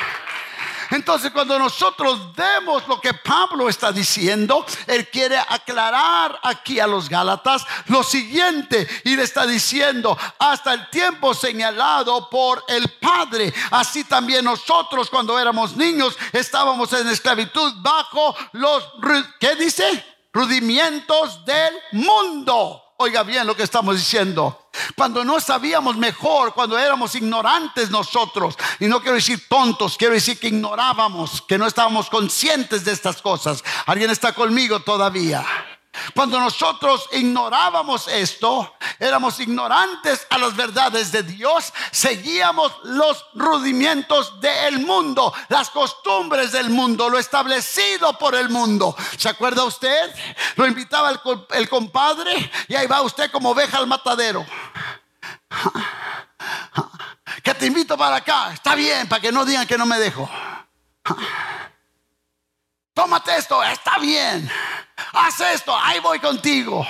Entonces 0.91 1.31
cuando 1.31 1.59
nosotros 1.59 2.35
vemos 2.35 2.87
lo 2.89 3.01
que 3.01 3.15
Pablo 3.15 3.69
está 3.69 3.93
diciendo, 3.93 4.65
él 4.87 5.09
quiere 5.09 5.39
aclarar 5.39 6.39
aquí 6.43 6.81
a 6.81 6.87
los 6.87 7.09
Gálatas 7.09 7.65
lo 7.87 8.03
siguiente 8.03 8.87
y 9.05 9.17
le 9.17 9.23
está 9.23 9.47
diciendo, 9.47 10.17
hasta 10.39 10.75
el 10.75 10.89
tiempo 10.91 11.35
señalado 11.35 12.29
por 12.29 12.65
el 12.69 12.89
Padre, 13.01 13.53
así 13.71 14.05
también 14.05 14.45
nosotros 14.45 15.11
cuando 15.11 15.39
éramos 15.39 15.77
niños 15.77 16.17
estábamos 16.33 16.93
en 16.93 17.09
esclavitud 17.09 17.75
bajo 17.79 18.37
los, 18.53 18.85
¿qué 19.41 19.55
dice? 19.57 20.05
Rudimientos 20.33 21.45
del 21.45 21.75
mundo. 21.93 22.83
Oiga 22.97 23.23
bien 23.23 23.47
lo 23.47 23.57
que 23.57 23.63
estamos 23.63 23.97
diciendo. 23.97 24.64
Cuando 24.97 25.25
no 25.25 25.41
sabíamos 25.41 25.97
mejor, 25.97 26.55
cuando 26.55 26.79
éramos 26.79 27.15
ignorantes 27.15 27.91
nosotros, 27.91 28.57
y 28.81 28.87
no 28.87 29.01
quiero 29.01 29.17
decir 29.17 29.49
tontos, 29.49 29.97
quiero 29.97 30.15
decir 30.15 30.39
que 30.39 30.49
ignorábamos, 30.49 31.43
que 31.43 31.59
no 31.59 31.67
estábamos 31.67 32.11
conscientes 32.11 32.85
de 32.85 32.93
estas 32.93 33.21
cosas. 33.21 33.63
¿Alguien 33.87 34.11
está 34.11 34.33
conmigo 34.33 34.81
todavía? 34.81 35.45
Cuando 36.15 36.39
nosotros 36.41 37.09
ignorábamos 37.13 38.09
esto, 38.09 38.75
éramos 38.99 39.39
ignorantes 39.41 40.27
a 40.31 40.39
las 40.39 40.55
verdades 40.55 41.13
de 41.13 41.23
Dios, 41.23 41.73
seguíamos 41.91 42.73
los 42.85 43.27
rudimientos 43.35 44.41
del 44.41 44.81
mundo, 44.81 45.33
las 45.49 45.71
costumbres 45.71 46.53
del 46.53 46.71
mundo, 46.71 47.09
lo 47.09 47.19
establecido 47.19 48.19
por 48.19 48.35
el 48.35 48.49
mundo. 48.49 48.97
¿Se 49.17 49.29
acuerda 49.29 49.65
usted? 49.65 50.15
Lo 50.57 50.67
invitaba 50.67 51.11
el, 51.51 51.69
compadre 51.69 52.51
y 52.69 52.75
ahí 52.75 52.87
va 52.87 53.03
usted 53.03 53.31
como 53.31 53.51
oveja 53.51 53.79
al 53.79 53.87
matadero. 53.87 54.45
Que 57.43 57.55
te 57.55 57.67
invito 57.67 57.97
para 57.97 58.17
acá, 58.17 58.53
está 58.53 58.75
bien, 58.75 59.09
para 59.09 59.21
que 59.21 59.33
no 59.33 59.45
digan 59.45 59.67
que 59.67 59.79
no 59.79 59.87
me 59.87 59.99
dejo. 59.99 60.29
Tómate 62.95 63.37
esto, 63.37 63.63
está 63.63 63.99
bien 63.99 64.51
haz 65.13 65.41
esto, 65.41 65.75
ahí 65.77 66.01
voy 66.01 66.19
contigo. 66.19 66.87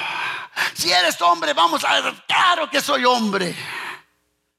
Si 0.75 0.93
eres 0.93 1.21
hombre, 1.23 1.53
vamos 1.53 1.85
a 1.85 2.01
ver, 2.01 2.15
claro 2.27 2.71
que 2.71 2.81
soy 2.81 3.05
hombre. 3.05 3.55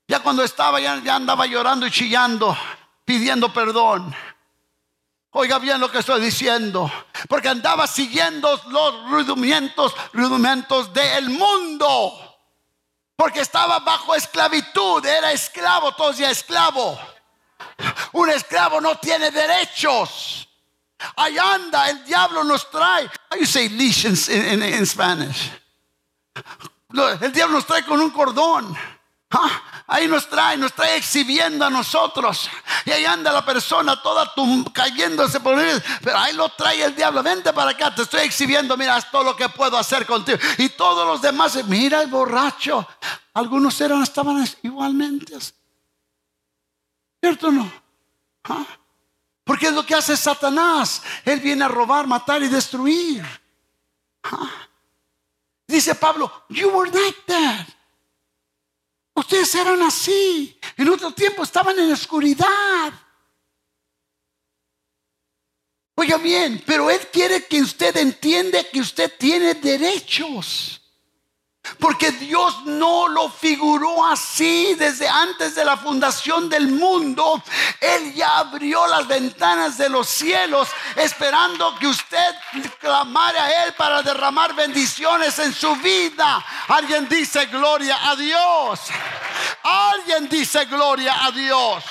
Ya 0.08 0.20
cuando 0.20 0.44
estaba, 0.44 0.80
ya, 0.80 1.16
andaba 1.16 1.46
llorando 1.46 1.88
y 1.88 1.92
chillando, 1.92 2.56
pidiendo 3.04 3.52
perdón. 3.52 4.16
Oiga 5.32 5.60
bien 5.60 5.82
lo 5.82 5.92
que 5.92 6.00
estoy 6.00 6.22
diciendo, 6.22 6.90
porque 7.28 7.50
andaba 7.50 7.88
siguiendo 7.88 8.50
los 8.68 9.10
rudimentos, 9.10 9.94
rudimentos 10.14 10.94
del 10.94 11.30
mundo. 11.30 12.22
Porque 13.18 13.42
estaba 13.42 13.80
bajo 13.80 14.14
esclavitud, 14.16 15.06
era 15.06 15.32
esclavo, 15.32 15.94
todos 15.94 16.18
ya 16.18 16.30
esclavo. 16.30 17.00
Un 18.14 18.30
esclavo 18.30 18.80
no 18.80 18.98
tiene 18.98 19.32
derechos. 19.32 20.45
Ahí 21.16 21.38
anda, 21.38 21.90
el 21.90 22.04
diablo 22.04 22.44
nos 22.44 22.70
trae. 22.70 23.10
How 23.30 23.38
you 23.38 23.46
say 23.46 23.70
leash 23.70 24.06
in, 24.06 24.86
Spanish? 24.86 25.52
El 27.22 27.32
diablo 27.32 27.56
nos 27.56 27.66
trae 27.66 27.84
con 27.86 28.00
un 28.00 28.10
cordón. 28.10 28.76
Ah, 29.32 29.84
ahí 29.88 30.08
nos 30.08 30.30
trae, 30.30 30.56
nos 30.58 30.74
trae 30.74 30.98
exhibiendo 30.98 31.66
a 31.66 31.70
nosotros. 31.70 32.50
Y 32.86 32.92
ahí 32.92 33.06
anda 33.06 33.32
la 33.32 33.44
persona 33.44 34.02
toda 34.02 34.32
cayéndose 34.72 35.40
por 35.40 35.60
él. 35.60 35.84
Pero 36.04 36.18
ahí 36.18 36.34
lo 36.34 36.50
trae 36.50 36.84
el 36.84 36.96
diablo. 36.96 37.22
Vente 37.24 37.52
para 37.52 37.72
acá, 37.72 37.94
te 37.94 38.04
estoy 38.04 38.22
exhibiendo. 38.22 38.78
Mira, 38.78 39.02
todo 39.12 39.24
lo 39.24 39.36
que 39.36 39.50
puedo 39.50 39.78
hacer 39.78 40.06
contigo. 40.06 40.38
Y 40.58 40.70
todos 40.70 41.06
los 41.06 41.22
demás, 41.22 41.62
mira 41.66 42.02
el 42.02 42.08
borracho. 42.08 42.88
Algunos 43.34 43.80
eran, 43.82 44.04
estaban 44.04 44.48
igualmente. 44.64 45.34
¿Cierto 47.20 47.48
o 47.48 47.52
no? 47.52 47.72
¿Ah? 48.46 48.66
Porque 49.46 49.68
es 49.68 49.74
lo 49.74 49.86
que 49.86 49.96
hace 49.96 50.18
Satanás. 50.18 51.02
Él 51.24 51.40
viene 51.40 51.64
a 51.64 51.70
robar, 51.70 52.08
matar 52.08 52.44
y 52.44 52.50
destruir. 52.50 53.24
Ah. 54.24 54.68
Dice 55.68 55.96
Pablo, 55.96 56.32
you 56.50 56.70
were 56.70 56.92
like 56.92 57.22
that. 57.28 57.68
Ustedes 59.14 59.56
eran 59.56 59.82
así. 59.84 60.60
En 60.76 60.90
otro 60.90 61.12
tiempo 61.12 61.44
estaban 61.44 61.78
en 61.80 61.94
oscuridad. 61.94 62.92
Oiga 65.96 66.18
bien, 66.18 66.62
pero 66.66 66.90
Él 66.90 67.08
quiere 67.12 67.46
que 67.46 67.62
usted 67.62 67.96
entienda 67.96 68.64
que 68.64 68.82
usted 68.82 69.14
tiene 69.18 69.54
derechos. 69.54 70.82
Porque 71.80 72.12
Dios 72.12 72.64
no 72.66 73.08
lo 73.08 73.30
figuró 73.30 74.06
así 74.06 74.76
desde 74.76 75.08
antes 75.08 75.56
de 75.56 75.66
la 75.66 75.78
fundación 75.78 76.50
del 76.50 76.68
mundo. 76.68 77.42
Él 77.80 78.14
ya 78.14 78.40
abrió 78.40 78.86
las 78.88 79.08
ventanas 79.08 79.78
de 79.78 79.90
los 79.90 80.08
cielos 80.08 80.70
esperando 80.96 81.76
que 81.80 81.88
usted 81.88 82.36
clamara 82.80 83.46
a 83.46 83.66
Él 83.66 83.74
para 83.74 84.02
derramar 84.02 84.54
bendiciones 84.54 85.38
en 85.40 85.54
su 85.54 85.76
vida. 85.78 86.44
Alguien 86.68 87.08
dice 87.10 87.46
gloria 87.48 88.10
a 88.10 88.16
Dios. 88.16 88.80
Alguien 89.64 90.30
dice 90.30 90.66
gloria 90.66 91.26
a 91.26 91.32
Dios. 91.32 91.84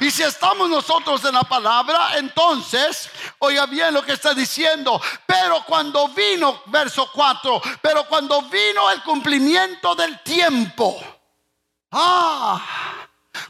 Y 0.00 0.10
si 0.10 0.22
estamos 0.22 0.68
nosotros 0.68 1.24
en 1.24 1.34
la 1.34 1.42
palabra, 1.42 2.16
entonces, 2.16 3.10
oiga 3.38 3.66
bien 3.66 3.92
lo 3.92 4.02
que 4.02 4.12
está 4.12 4.32
diciendo. 4.32 5.00
Pero 5.26 5.62
cuando 5.66 6.08
vino, 6.08 6.62
verso 6.66 7.10
4, 7.12 7.60
pero 7.82 8.04
cuando 8.08 8.42
vino 8.42 8.90
el 8.90 9.02
cumplimiento 9.02 9.94
del 9.94 10.22
tiempo. 10.22 10.98
Ah, 11.92 12.64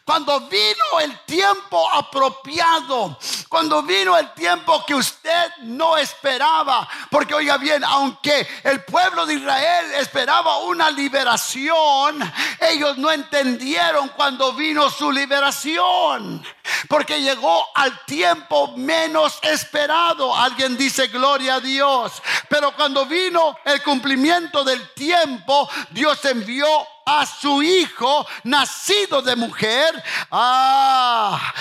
cuando 0.05 0.41
vino 0.41 1.01
el 1.01 1.21
tiempo 1.25 1.89
apropiado, 1.93 3.19
cuando 3.49 3.83
vino 3.83 4.17
el 4.17 4.33
tiempo 4.35 4.85
que 4.85 4.95
usted 4.95 5.51
no 5.63 5.97
esperaba, 5.97 6.87
porque 7.11 7.35
oiga 7.35 7.57
bien, 7.57 7.83
aunque 7.85 8.47
el 8.65 8.85
pueblo 8.85 9.25
de 9.25 9.35
Israel 9.35 9.95
esperaba 9.95 10.59
una 10.59 10.91
liberación, 10.91 12.21
ellos 12.61 12.99
no 12.99 13.11
entendieron 13.11 14.09
cuando 14.11 14.53
vino 14.53 14.91
su 14.91 15.11
liberación, 15.11 16.45
porque 16.89 17.23
llegó 17.23 17.69
al 17.75 18.05
tiempo 18.05 18.77
menos 18.77 19.39
esperado. 19.43 20.37
Alguien 20.37 20.77
dice 20.77 21.07
gloria 21.07 21.55
a 21.55 21.61
Dios, 21.61 22.23
pero 22.49 22.75
cuando 22.77 23.07
vino 23.07 23.57
el 23.65 23.83
cumplimiento 23.83 24.63
del 24.63 24.93
tiempo, 24.93 25.69
Dios 25.91 26.23
envió 26.27 26.69
a 27.07 27.27
su 27.27 27.63
hijo 27.63 28.27
nacido 28.45 29.23
de 29.23 29.37
mujer. 29.37 30.03
Ah, 30.31 31.55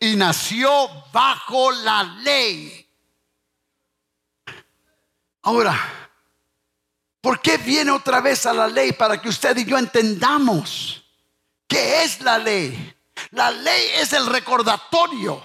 y 0.00 0.16
nació 0.16 0.88
bajo 1.12 1.70
la 1.70 2.02
ley. 2.22 2.88
Ahora, 5.42 5.78
¿por 7.20 7.40
qué 7.40 7.56
viene 7.56 7.90
otra 7.90 8.20
vez 8.20 8.46
a 8.46 8.52
la 8.52 8.68
ley? 8.68 8.92
Para 8.92 9.20
que 9.20 9.28
usted 9.28 9.56
y 9.56 9.64
yo 9.64 9.78
entendamos 9.78 11.04
qué 11.66 12.02
es 12.02 12.20
la 12.20 12.38
ley. 12.38 12.94
La 13.30 13.50
ley 13.50 13.90
es 13.94 14.12
el 14.12 14.26
recordatorio. 14.26 15.42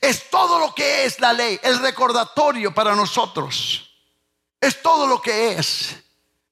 Es 0.00 0.28
todo 0.30 0.58
lo 0.58 0.74
que 0.74 1.04
es 1.04 1.20
la 1.20 1.32
ley, 1.32 1.58
el 1.62 1.78
recordatorio 1.78 2.74
para 2.74 2.94
nosotros. 2.94 3.90
Es 4.60 4.82
todo 4.82 5.06
lo 5.06 5.20
que 5.20 5.52
es. 5.52 5.96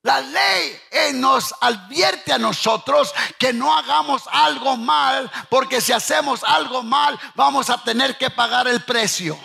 La 0.03 0.21
ley 0.21 0.81
eh, 0.91 1.13
nos 1.13 1.55
advierte 1.61 2.33
a 2.33 2.39
nosotros 2.39 3.15
que 3.39 3.53
no 3.53 3.77
hagamos 3.77 4.25
algo 4.33 4.77
mal, 4.77 5.31
porque 5.49 5.81
si 5.81 5.93
hacemos 5.93 6.43
algo 6.43 6.83
mal 6.83 7.19
vamos 7.37 7.71
a 7.71 7.83
tener 7.83 8.19
que 8.19 8.29
pagar 8.29 8.67
el 8.67 8.83
precio. 8.85 9.39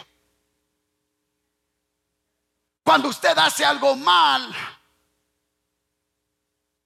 Cuando 2.83 3.09
usted 3.09 3.37
hace 3.37 3.65
algo 3.65 3.95
mal, 3.95 4.55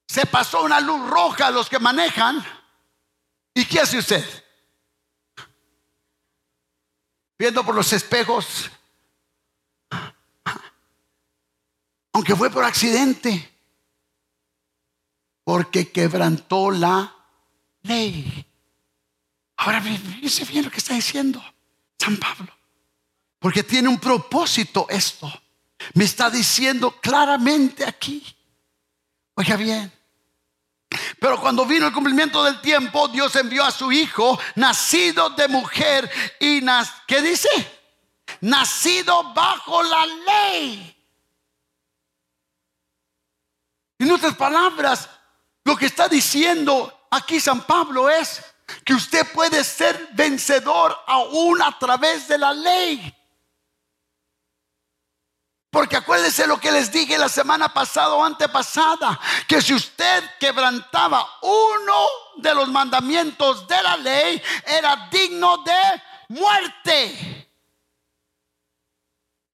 se 0.06 0.26
pasó 0.26 0.62
una 0.62 0.78
luz 0.78 1.08
roja 1.08 1.46
a 1.46 1.50
los 1.50 1.70
que 1.70 1.78
manejan. 1.78 2.44
¿Y 3.54 3.64
qué 3.64 3.80
hace 3.80 3.98
usted? 3.98 4.44
Viendo 7.38 7.64
por 7.64 7.74
los 7.74 7.90
espejos, 7.94 8.70
aunque 12.12 12.36
fue 12.36 12.50
por 12.50 12.64
accidente 12.64 13.51
porque 15.44 15.90
quebrantó 15.90 16.70
la 16.70 17.14
ley. 17.82 18.46
Ahora 19.56 19.80
fíjese 19.80 20.44
bien 20.44 20.64
lo 20.64 20.70
que 20.70 20.78
está 20.78 20.94
diciendo 20.94 21.42
San 21.98 22.16
Pablo. 22.16 22.52
Porque 23.38 23.62
tiene 23.62 23.88
un 23.88 23.98
propósito 23.98 24.86
esto. 24.88 25.32
Me 25.94 26.04
está 26.04 26.30
diciendo 26.30 26.92
claramente 27.00 27.84
aquí. 27.84 28.24
Oiga 29.34 29.56
bien. 29.56 29.92
Pero 31.18 31.40
cuando 31.40 31.64
vino 31.64 31.86
el 31.86 31.92
cumplimiento 31.92 32.44
del 32.44 32.60
tiempo, 32.60 33.08
Dios 33.08 33.34
envió 33.36 33.64
a 33.64 33.70
su 33.70 33.90
hijo, 33.90 34.38
nacido 34.56 35.30
de 35.30 35.48
mujer 35.48 36.10
y 36.38 36.60
nas 36.60 36.92
¿qué 37.06 37.22
dice? 37.22 37.48
Nacido 38.40 39.32
bajo 39.32 39.82
la 39.82 40.06
ley. 40.06 40.88
En 43.98 44.10
otras 44.10 44.34
palabras, 44.34 45.08
lo 45.64 45.76
que 45.76 45.86
está 45.86 46.08
diciendo 46.08 47.06
aquí 47.10 47.40
San 47.40 47.62
Pablo 47.62 48.10
es 48.10 48.42
que 48.84 48.94
usted 48.94 49.30
puede 49.32 49.62
ser 49.64 50.08
vencedor 50.12 50.98
aún 51.06 51.60
a 51.62 51.78
través 51.78 52.28
de 52.28 52.38
la 52.38 52.52
ley. 52.52 53.18
Porque 55.70 55.96
acuérdense 55.96 56.46
lo 56.46 56.60
que 56.60 56.70
les 56.70 56.92
dije 56.92 57.16
la 57.16 57.30
semana 57.30 57.72
pasada 57.72 58.12
o 58.14 58.22
antepasada, 58.22 59.18
que 59.48 59.62
si 59.62 59.72
usted 59.72 60.22
quebrantaba 60.38 61.26
uno 61.40 62.06
de 62.36 62.54
los 62.54 62.68
mandamientos 62.68 63.66
de 63.66 63.82
la 63.82 63.96
ley, 63.96 64.42
era 64.66 65.08
digno 65.10 65.58
de 65.58 66.02
muerte. 66.28 67.48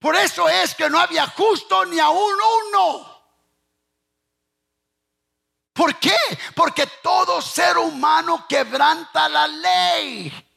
Por 0.01 0.17
eso 0.17 0.49
es 0.49 0.75
que 0.75 0.91
no 0.91 0.99
había 0.99 1.27
justo 1.29 1.85
ni 1.87 2.01
aún 2.01 2.35
uno. 2.69 3.18
¿Por 5.79 5.95
qué? 5.95 6.17
Porque 6.57 6.89
todo 7.05 7.41
ser 7.41 7.79
humano 7.79 8.47
quebranta 8.49 9.29
la 9.29 9.47
ley 9.47 10.48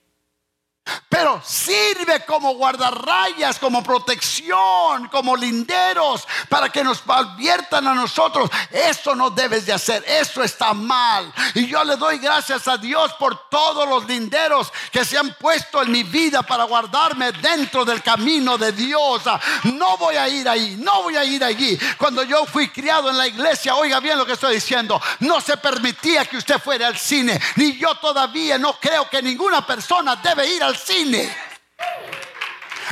pero 1.10 1.42
sirve 1.46 2.26
como 2.26 2.56
guardarrayas, 2.56 3.60
como 3.60 3.84
protección, 3.84 5.08
como 5.10 5.36
linderos, 5.36 6.28
para 6.50 6.70
que 6.70 6.84
nos 6.84 7.04
adviertan 7.08 7.88
a 7.88 7.94
nosotros, 7.94 8.50
eso 8.72 9.16
no 9.16 9.30
debes 9.30 9.66
de 9.66 9.74
hacer, 9.74 10.04
eso 10.08 10.44
está 10.44 10.74
mal. 10.74 11.32
Y 11.54 11.68
yo 11.68 11.84
le 11.84 11.98
doy 11.98 12.18
gracias 12.18 12.68
a 12.68 12.78
Dios 12.78 13.14
por 13.14 13.50
todos 13.50 13.88
los 13.88 14.06
linderos 14.08 14.72
que 14.92 15.06
se 15.06 15.18
han 15.18 15.34
puesto 15.36 15.82
en 15.82 15.92
mi 15.92 16.04
vida 16.04 16.42
para 16.44 16.64
guardarme 16.64 17.32
dentro 17.34 17.86
del 17.86 18.02
camino 18.02 18.58
de 18.58 18.72
Dios. 18.72 19.24
No 19.64 19.98
voy 19.98 20.16
a 20.16 20.28
ir 20.28 20.48
ahí, 20.48 20.76
no 20.80 21.04
voy 21.04 21.18
a 21.18 21.24
ir 21.24 21.44
allí. 21.44 21.78
Cuando 21.98 22.24
yo 22.24 22.46
fui 22.46 22.70
criado 22.70 23.10
en 23.10 23.18
la 23.18 23.28
iglesia, 23.28 23.76
oiga 23.76 24.00
bien 24.00 24.18
lo 24.18 24.26
que 24.26 24.34
estoy 24.34 24.56
diciendo, 24.56 25.02
no 25.20 25.42
se 25.42 25.58
permitía 25.58 26.26
que 26.26 26.38
usted 26.38 26.60
fuera 26.60 26.88
al 26.88 26.98
cine, 26.98 27.40
ni 27.56 27.78
yo 27.78 27.96
todavía 27.96 28.58
no 28.58 28.80
creo 28.80 29.10
que 29.10 29.22
ninguna 29.22 29.66
persona 29.66 30.16
debe 30.16 30.48
ir 30.48 30.64
al 30.64 30.78
cine. 30.86 31.52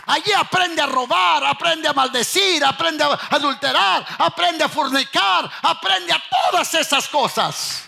Allí 0.06 0.32
aprende 0.34 0.82
a 0.82 0.88
robar, 0.88 1.46
aprende 1.46 1.88
a 1.88 1.94
maldecir, 1.94 2.64
aprende 2.66 3.04
a 3.04 3.20
adulterar, 3.30 4.06
aprende 4.18 4.64
a 4.64 4.70
fornicar, 4.70 5.50
aprende 5.62 6.12
a 6.12 6.22
todas 6.30 6.74
esas 6.74 7.08
cosas. 7.08 7.84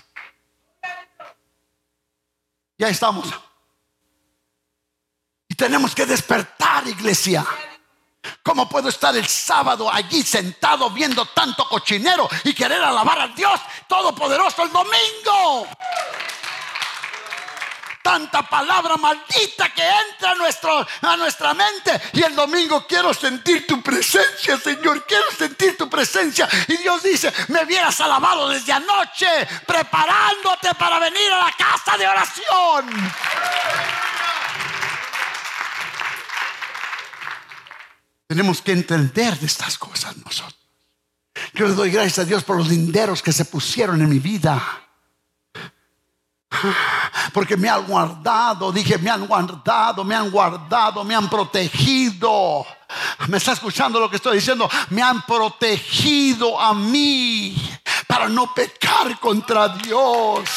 Ya 2.77 2.89
estamos. 2.89 3.27
Y 5.47 5.55
tenemos 5.55 5.95
que 5.95 6.05
despertar, 6.05 6.87
iglesia. 6.87 7.45
¿Cómo 8.43 8.69
puedo 8.69 8.89
estar 8.89 9.15
el 9.15 9.27
sábado 9.27 9.91
allí 9.91 10.23
sentado 10.23 10.89
viendo 10.91 11.25
tanto 11.27 11.67
cochinero 11.67 12.29
y 12.43 12.53
querer 12.53 12.83
alabar 12.83 13.19
a 13.19 13.27
Dios 13.29 13.59
Todopoderoso 13.87 14.63
el 14.63 14.71
domingo? 14.71 15.67
Tanta 18.01 18.43
palabra 18.43 18.97
maldita 18.97 19.73
que 19.73 19.83
entra 19.83 20.31
a, 20.31 21.11
a 21.13 21.17
nuestra 21.17 21.53
mente. 21.53 22.01
Y 22.13 22.23
el 22.23 22.35
domingo 22.35 22.85
quiero 22.87 23.13
sentir 23.13 23.65
tu 23.67 23.81
presencia, 23.81 24.57
Señor. 24.57 25.05
Quiero 25.05 25.25
sentir 25.37 25.77
tu 25.77 25.89
presencia. 25.89 26.47
Y 26.67 26.77
Dios 26.77 27.03
dice, 27.03 27.31
me 27.49 27.63
hubieras 27.63 27.99
alabado 28.01 28.49
desde 28.49 28.73
anoche, 28.73 29.27
preparándote 29.65 30.73
para 30.75 30.99
venir 30.99 31.31
a 31.31 31.45
la 31.45 31.51
casa 31.57 31.97
de 31.97 32.07
oración. 32.07 32.89
Tenemos 38.27 38.61
que 38.61 38.71
entender 38.71 39.37
de 39.37 39.45
estas 39.45 39.77
cosas 39.77 40.15
nosotros. 40.17 40.57
Yo 41.53 41.67
le 41.67 41.73
doy 41.73 41.91
gracias 41.91 42.19
a 42.19 42.25
Dios 42.25 42.43
por 42.43 42.57
los 42.57 42.69
linderos 42.69 43.21
que 43.21 43.33
se 43.33 43.45
pusieron 43.45 44.01
en 44.01 44.09
mi 44.09 44.19
vida 44.19 44.80
porque 47.33 47.57
me 47.57 47.69
han 47.69 47.85
guardado, 47.85 48.71
dije, 48.71 48.97
me 48.97 49.09
han 49.09 49.25
guardado, 49.25 50.03
me 50.03 50.15
han 50.15 50.29
guardado, 50.29 51.03
me 51.03 51.15
han 51.15 51.29
protegido. 51.29 52.65
¿Me 53.27 53.37
está 53.37 53.53
escuchando 53.53 53.99
lo 53.99 54.09
que 54.09 54.17
estoy 54.17 54.37
diciendo? 54.37 54.69
Me 54.89 55.01
han 55.01 55.21
protegido 55.25 56.59
a 56.59 56.73
mí 56.73 57.55
para 58.07 58.27
no 58.27 58.53
pecar 58.53 59.17
contra 59.19 59.69
Dios. 59.69 60.49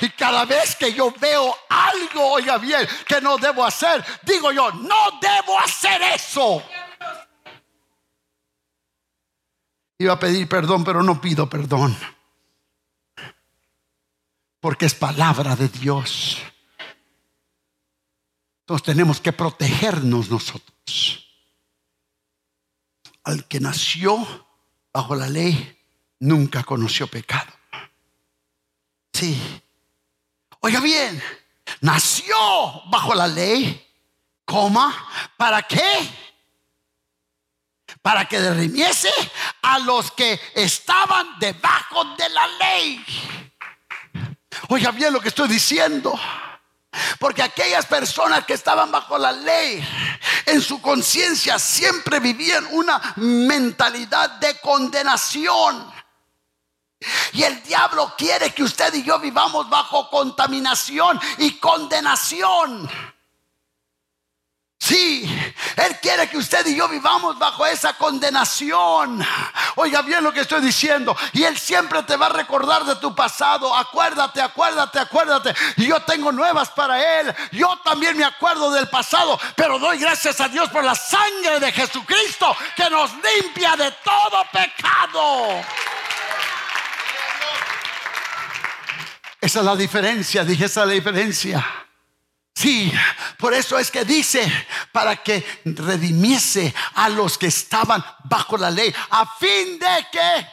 Y 0.00 0.10
cada 0.10 0.44
vez 0.44 0.74
que 0.76 0.92
yo 0.92 1.12
veo 1.18 1.54
algo, 1.68 2.32
oiga 2.32 2.58
bien, 2.58 2.86
que 3.06 3.20
no 3.20 3.36
debo 3.38 3.64
hacer, 3.64 4.04
digo 4.22 4.50
yo, 4.52 4.72
no 4.72 4.96
debo 5.20 5.58
hacer 5.60 6.02
eso. 6.14 6.62
Iba 10.00 10.14
a 10.14 10.18
pedir 10.18 10.48
perdón, 10.48 10.84
pero 10.84 11.02
no 11.02 11.20
pido 11.20 11.48
perdón 11.48 11.96
porque 14.60 14.86
es 14.86 14.94
palabra 14.94 15.56
de 15.56 15.68
Dios. 15.68 16.38
Entonces 18.60 18.84
tenemos 18.84 19.20
que 19.20 19.32
protegernos 19.32 20.28
nosotros. 20.30 21.26
Al 23.24 23.46
que 23.46 23.60
nació 23.60 24.46
bajo 24.92 25.14
la 25.14 25.28
ley, 25.28 25.78
nunca 26.20 26.64
conoció 26.64 27.06
pecado. 27.06 27.52
Sí. 29.12 29.62
Oiga 30.60 30.80
bien, 30.80 31.22
nació 31.80 32.36
bajo 32.90 33.14
la 33.14 33.26
ley, 33.26 33.86
coma, 34.44 34.94
¿para 35.36 35.62
qué? 35.62 36.10
Para 38.02 38.26
que 38.26 38.40
derrimiese 38.40 39.10
a 39.62 39.78
los 39.78 40.10
que 40.12 40.38
estaban 40.54 41.38
debajo 41.38 42.04
de 42.16 42.28
la 42.30 42.46
ley. 42.58 43.47
Oiga 44.68 44.90
bien 44.90 45.12
lo 45.12 45.20
que 45.20 45.28
estoy 45.28 45.48
diciendo. 45.48 46.18
Porque 47.18 47.42
aquellas 47.42 47.86
personas 47.86 48.44
que 48.44 48.54
estaban 48.54 48.90
bajo 48.90 49.18
la 49.18 49.32
ley, 49.32 49.86
en 50.46 50.60
su 50.62 50.80
conciencia 50.80 51.58
siempre 51.58 52.18
vivían 52.18 52.66
una 52.72 53.14
mentalidad 53.16 54.30
de 54.40 54.58
condenación. 54.58 55.92
Y 57.32 57.42
el 57.42 57.62
diablo 57.62 58.14
quiere 58.16 58.52
que 58.52 58.64
usted 58.64 58.92
y 58.94 59.04
yo 59.04 59.18
vivamos 59.18 59.68
bajo 59.68 60.10
contaminación 60.10 61.20
y 61.38 61.52
condenación. 61.58 62.90
Sí, 64.88 65.28
Él 65.76 65.98
quiere 66.00 66.30
que 66.30 66.38
usted 66.38 66.64
y 66.66 66.74
yo 66.74 66.88
vivamos 66.88 67.38
bajo 67.38 67.66
esa 67.66 67.92
condenación. 67.92 69.22
Oiga 69.74 70.00
bien 70.00 70.24
lo 70.24 70.32
que 70.32 70.40
estoy 70.40 70.62
diciendo. 70.62 71.14
Y 71.34 71.44
Él 71.44 71.58
siempre 71.58 72.02
te 72.04 72.16
va 72.16 72.24
a 72.24 72.30
recordar 72.30 72.86
de 72.86 72.96
tu 72.96 73.14
pasado. 73.14 73.76
Acuérdate, 73.76 74.40
acuérdate, 74.40 74.98
acuérdate. 74.98 75.54
Y 75.76 75.88
yo 75.88 76.00
tengo 76.04 76.32
nuevas 76.32 76.70
para 76.70 77.20
Él. 77.20 77.34
Yo 77.52 77.78
también 77.84 78.16
me 78.16 78.24
acuerdo 78.24 78.70
del 78.70 78.88
pasado. 78.88 79.38
Pero 79.56 79.78
doy 79.78 79.98
gracias 79.98 80.40
a 80.40 80.48
Dios 80.48 80.70
por 80.70 80.82
la 80.82 80.94
sangre 80.94 81.60
de 81.60 81.70
Jesucristo 81.70 82.56
que 82.74 82.88
nos 82.88 83.10
limpia 83.12 83.76
de 83.76 83.90
todo 84.02 84.42
pecado. 84.50 85.62
Esa 89.38 89.58
es 89.58 89.64
la 89.66 89.76
diferencia, 89.76 90.44
dije, 90.44 90.64
esa 90.64 90.80
es 90.80 90.86
la 90.86 90.94
diferencia. 90.94 91.78
Sí, 92.58 92.92
por 93.36 93.54
eso 93.54 93.78
es 93.78 93.88
que 93.88 94.04
dice, 94.04 94.42
para 94.92 95.16
que 95.16 95.44
redimiese 95.64 96.74
a 96.94 97.08
los 97.08 97.38
que 97.38 97.46
estaban 97.46 98.04
bajo 98.24 98.56
la 98.56 98.70
ley, 98.70 98.94
a 99.10 99.26
fin 99.36 99.78
de 99.78 100.06
que... 100.10 100.46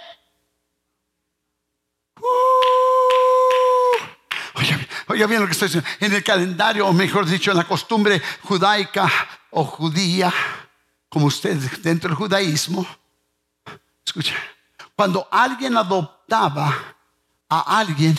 Uh, 2.17 2.26
oiga, 5.08 5.28
bien 5.28 5.41
lo 5.41 5.48
que 5.48 5.54
estoy 5.54 5.67
diciendo. 5.67 5.89
En 6.00 6.13
el 6.13 6.24
calendario, 6.24 6.88
o 6.88 6.93
mejor 6.93 7.26
dicho, 7.26 7.52
en 7.52 7.58
la 7.58 7.67
costumbre 7.67 8.21
judaica 8.43 9.12
o 9.52 9.63
judía, 9.65 10.34
como 11.10 11.28
usted 11.28 11.56
dentro 11.82 12.10
del 12.10 12.17
judaísmo, 12.17 12.86
escucha, 14.06 14.36
cuando 14.95 15.28
alguien 15.32 15.76
adoptaba 15.78 16.95
a 17.50 17.80
alguien, 17.80 18.17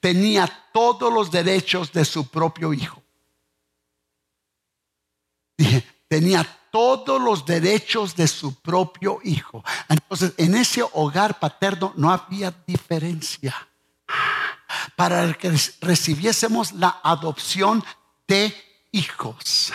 tenía 0.00 0.48
todos 0.72 1.12
los 1.12 1.30
derechos 1.30 1.92
de 1.92 2.04
su 2.04 2.28
propio 2.28 2.72
hijo. 2.72 3.02
Dije, 5.56 5.86
tenía 6.12 6.46
todos 6.70 7.18
los 7.18 7.46
derechos 7.46 8.14
de 8.14 8.28
su 8.28 8.60
propio 8.60 9.20
hijo. 9.24 9.64
Entonces, 9.88 10.34
en 10.36 10.54
ese 10.54 10.84
hogar 10.92 11.40
paterno 11.40 11.94
no 11.96 12.12
había 12.12 12.52
diferencia. 12.66 13.56
Para 14.94 15.32
que 15.32 15.58
recibiésemos 15.80 16.72
la 16.72 17.00
adopción 17.02 17.82
de 18.28 18.54
hijos. 18.90 19.72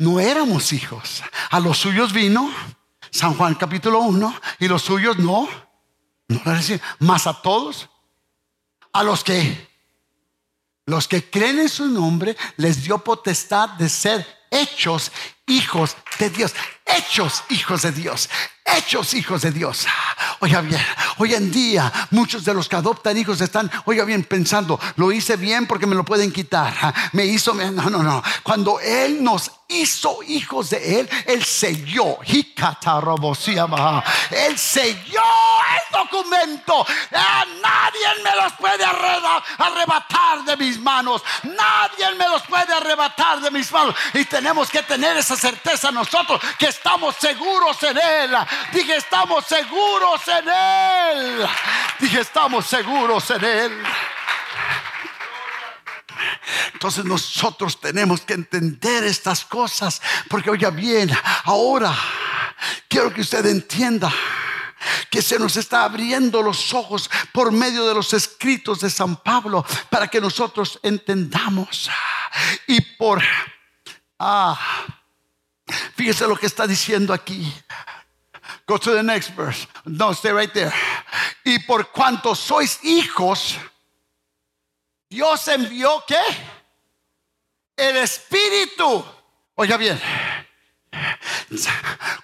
No 0.00 0.18
éramos 0.18 0.72
hijos. 0.72 1.22
A 1.50 1.60
los 1.60 1.78
suyos 1.78 2.12
vino 2.12 2.52
San 3.12 3.34
Juan 3.34 3.54
capítulo 3.54 4.00
1 4.00 4.40
y 4.58 4.66
los 4.66 4.82
suyos 4.82 5.16
no. 5.20 5.48
No 6.26 6.42
Más 6.98 7.28
a 7.28 7.40
todos, 7.40 7.88
a 8.92 9.04
los 9.04 9.22
que 9.22 9.68
los 10.84 11.06
que 11.06 11.30
creen 11.30 11.60
en 11.60 11.68
su 11.68 11.86
nombre 11.86 12.36
les 12.56 12.82
dio 12.82 12.98
potestad 12.98 13.68
de 13.70 13.88
ser 13.88 14.35
hechos 14.50 15.10
hijos 15.46 15.96
de 16.18 16.30
Dios, 16.30 16.54
hechos 16.84 17.44
hijos 17.50 17.82
de 17.82 17.92
Dios, 17.92 18.28
hechos 18.64 19.14
hijos 19.14 19.42
de 19.42 19.50
Dios. 19.50 19.86
Oiga 20.40 20.60
bien, 20.60 20.84
hoy 21.18 21.34
en 21.34 21.50
día 21.50 21.92
muchos 22.10 22.44
de 22.44 22.54
los 22.54 22.68
que 22.68 22.76
adoptan 22.76 23.16
hijos 23.16 23.40
están, 23.40 23.70
oiga 23.84 24.04
bien, 24.04 24.24
pensando, 24.24 24.78
lo 24.96 25.10
hice 25.12 25.36
bien 25.36 25.66
porque 25.66 25.86
me 25.86 25.94
lo 25.94 26.04
pueden 26.04 26.32
quitar. 26.32 26.74
Me 27.12 27.24
hizo, 27.24 27.54
no, 27.54 27.90
no, 27.90 28.02
no. 28.02 28.22
Cuando 28.42 28.80
Él 28.80 29.22
nos 29.22 29.50
hizo 29.68 30.22
hijos 30.22 30.70
de 30.70 31.00
Él, 31.00 31.08
Él 31.26 31.44
selló, 31.44 32.18
Él 34.30 34.58
selló 34.58 35.22
el 35.74 35.92
documento. 35.92 36.86
Ah, 37.12 37.44
nadie 37.62 38.22
me 38.22 38.36
los 38.42 38.52
puede 38.54 38.84
arrebatar 38.84 40.44
de 40.44 40.56
mis 40.56 40.78
manos. 40.78 41.22
Nadie 41.42 42.14
me 42.16 42.28
los 42.28 42.42
puede 42.42 42.72
arrebatar 42.72 43.40
de 43.40 43.50
mis 43.50 43.70
manos. 43.72 43.94
Y 44.14 44.24
tenemos 44.24 44.70
que 44.70 44.82
tener 44.82 45.16
esa 45.16 45.36
certeza 45.36 45.90
que 46.58 46.66
estamos 46.66 47.16
seguros 47.16 47.82
en 47.82 47.98
Él. 47.98 48.36
Dije, 48.72 48.96
estamos 48.96 49.44
seguros 49.46 50.20
en 50.28 50.48
Él. 50.48 51.48
Dije, 51.98 52.20
estamos 52.20 52.66
seguros 52.66 53.30
en 53.30 53.44
Él. 53.44 53.82
Entonces 56.72 57.04
nosotros 57.04 57.80
tenemos 57.80 58.20
que 58.22 58.34
entender 58.34 59.04
estas 59.04 59.44
cosas, 59.44 60.00
porque 60.28 60.50
oiga 60.50 60.70
bien, 60.70 61.10
ahora 61.44 61.94
quiero 62.88 63.12
que 63.12 63.20
usted 63.20 63.44
entienda 63.46 64.12
que 65.10 65.22
se 65.22 65.38
nos 65.38 65.56
está 65.56 65.84
abriendo 65.84 66.42
los 66.42 66.72
ojos 66.74 67.10
por 67.32 67.50
medio 67.50 67.86
de 67.86 67.94
los 67.94 68.12
escritos 68.12 68.80
de 68.80 68.90
San 68.90 69.16
Pablo 69.16 69.64
para 69.90 70.08
que 70.08 70.20
nosotros 70.20 70.78
entendamos. 70.82 71.90
Y 72.66 72.80
por... 72.80 73.22
Ah, 74.18 74.58
fíjese 75.94 76.26
lo 76.26 76.36
que 76.36 76.46
está 76.46 76.66
diciendo 76.66 77.12
aquí. 77.12 77.52
Go 78.66 78.78
to 78.78 78.94
the 78.94 79.02
next 79.02 79.30
verse. 79.36 79.66
No, 79.84 80.12
stay 80.12 80.32
right 80.32 80.52
there. 80.52 80.72
Y 81.44 81.58
por 81.60 81.90
cuanto 81.92 82.34
sois 82.34 82.80
hijos, 82.82 83.56
Dios 85.08 85.46
envió 85.48 86.02
qué? 86.06 86.20
El 87.76 87.96
Espíritu. 87.98 89.04
Oiga 89.54 89.76
bien. 89.76 90.00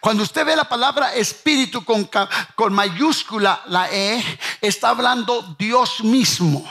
Cuando 0.01 0.23
usted 0.23 0.45
ve 0.45 0.57
la 0.57 0.69
palabra 0.69 1.15
espíritu 1.15 1.85
con, 1.85 2.09
con, 2.55 2.73
mayúscula, 2.73 3.63
la 3.67 3.91
E, 3.91 4.23
está 4.61 4.91
hablando 4.91 5.55
Dios 5.59 6.03
mismo, 6.03 6.69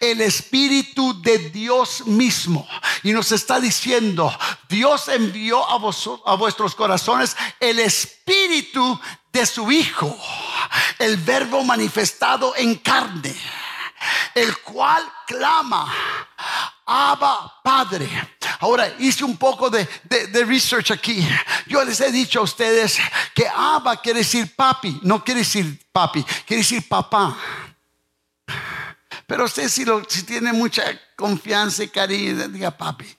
el 0.00 0.20
espíritu 0.20 1.20
de 1.22 1.38
Dios 1.50 2.06
mismo. 2.06 2.68
Y 3.02 3.12
nos 3.12 3.32
está 3.32 3.60
diciendo, 3.60 4.36
Dios 4.68 5.08
envió 5.08 5.64
a, 5.64 5.80
a 6.26 6.34
vuestros 6.34 6.74
corazones 6.74 7.36
el 7.60 7.78
espíritu 7.78 9.00
de 9.32 9.46
su 9.46 9.70
Hijo, 9.70 10.18
el 10.98 11.16
verbo 11.16 11.64
manifestado 11.64 12.54
en 12.56 12.76
carne 12.76 13.36
el 14.36 14.58
cual 14.58 15.02
clama, 15.26 15.92
Abba 16.86 17.60
Padre. 17.64 18.08
Ahora 18.60 18.88
hice 18.98 19.24
un 19.24 19.36
poco 19.36 19.68
de, 19.68 19.86
research 20.44 20.92
aquí. 20.92 21.26
Yo 21.66 21.84
les 21.84 22.00
he 22.00 22.12
dicho 22.12 22.40
a 22.40 22.42
ustedes 22.42 22.98
que 23.34 23.46
Abba 23.48 24.00
quiere 24.00 24.20
decir 24.20 24.54
papi, 24.54 25.00
no 25.02 25.22
quiere 25.22 25.40
decir 25.40 25.84
papi, 25.92 26.22
quiere 26.46 26.62
decir 26.62 26.88
papá. 26.88 27.36
Pero 29.26 29.44
usted 29.44 29.68
si, 29.68 29.84
lo, 29.84 30.02
tiene 30.02 30.52
mucha 30.52 30.84
confianza 31.16 31.82
y 31.82 31.88
cariño, 31.88 32.48
diga 32.48 32.70
papi. 32.70 33.16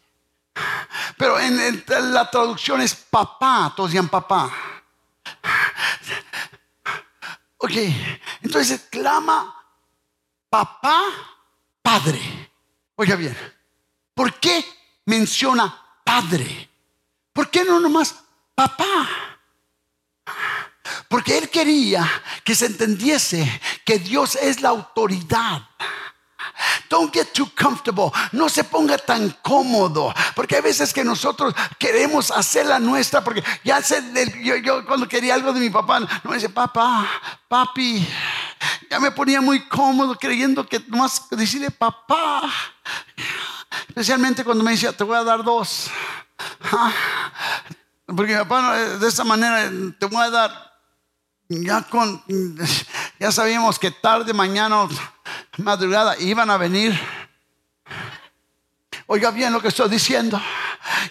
Pero 1.17 1.39
en, 1.39 1.83
la 2.13 2.31
traducción 2.31 2.81
es 2.81 2.95
papá, 2.95 3.73
todos 3.75 3.91
digan 3.91 4.07
papá. 4.07 4.51
Ok, 7.57 7.71
entonces 8.41 8.87
clama 8.89 9.53
papá, 10.49 11.03
padre. 11.81 12.47
Oiga 12.95 13.15
bien, 13.15 13.35
¿por 14.17 14.33
qué 14.39 14.65
menciona 15.05 15.79
padre? 16.03 16.69
¿Por 17.31 17.51
qué 17.51 17.63
no 17.63 17.79
nomás 17.79 18.15
papá? 18.55 19.07
Porque 21.07 21.37
él 21.37 21.49
quería 21.49 22.09
que 22.43 22.55
se 22.55 22.65
entendiese 22.65 23.61
que 23.85 23.99
Dios 23.99 24.35
es 24.35 24.61
la 24.61 24.69
autoridad 24.69 25.61
Don't 26.89 27.13
get 27.13 27.33
too 27.33 27.49
comfortable. 27.55 28.11
No 28.31 28.49
se 28.49 28.63
ponga 28.63 28.97
tan 28.97 29.29
cómodo. 29.41 30.13
Porque 30.35 30.55
hay 30.55 30.61
veces 30.61 30.93
que 30.93 31.03
nosotros 31.03 31.53
queremos 31.77 32.31
hacer 32.31 32.65
la 32.65 32.79
nuestra. 32.79 33.23
Porque 33.23 33.43
ya 33.63 33.81
sé, 33.81 34.01
yo, 34.63 34.85
cuando 34.85 35.07
quería 35.07 35.33
algo 35.33 35.51
de 35.53 35.59
mi 35.59 35.69
papá, 35.69 35.99
no 35.99 36.07
me 36.23 36.35
dice, 36.35 36.49
papá, 36.49 37.07
papi. 37.47 38.07
Ya 38.89 38.99
me 38.99 39.11
ponía 39.11 39.41
muy 39.41 39.67
cómodo 39.67 40.15
creyendo 40.15 40.65
que 40.67 40.79
nomás 40.87 41.27
decirle 41.29 41.71
papá. 41.71 42.41
Especialmente 43.87 44.43
cuando 44.43 44.63
me 44.63 44.71
decía, 44.71 44.91
te 44.91 45.03
voy 45.03 45.17
a 45.17 45.23
dar 45.23 45.43
dos. 45.43 45.89
Ah, 46.71 46.91
porque 48.05 48.33
mi 48.33 48.39
papá 48.39 48.77
de 48.77 49.07
esa 49.07 49.23
manera 49.23 49.69
te 49.99 50.05
voy 50.05 50.23
a 50.23 50.29
dar 50.29 50.67
ya 51.49 51.81
con 51.83 52.21
ya 53.19 53.31
sabíamos 53.31 53.79
que 53.79 53.91
tarde 53.91 54.33
mañana 54.33 54.87
madrugada 55.57 56.17
iban 56.19 56.49
a 56.49 56.57
venir. 56.57 56.99
Oiga 59.07 59.31
bien 59.31 59.53
lo 59.53 59.61
que 59.61 59.69
estoy 59.69 59.89
diciendo. 59.89 60.41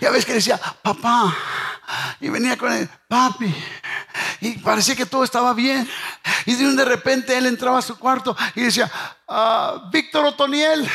Ya 0.01 0.11
ves 0.11 0.25
que 0.25 0.35
decía 0.35 0.59
papá 0.83 1.35
y 2.21 2.29
venía 2.29 2.57
con 2.57 2.73
el 2.73 2.89
papi 3.09 3.55
y 4.41 4.59
parecía 4.59 4.95
que 4.95 5.07
todo 5.07 5.25
estaba 5.25 5.55
bien. 5.55 5.89
Y 6.45 6.55
de 6.55 6.85
repente 6.85 7.37
él 7.37 7.47
entraba 7.47 7.79
a 7.79 7.83
su 7.83 7.99
cuarto 7.99 8.37
y 8.55 8.63
decía 8.63 8.91
ah, 9.29 9.89
Víctor 9.91 10.27
Otoniel 10.27 10.89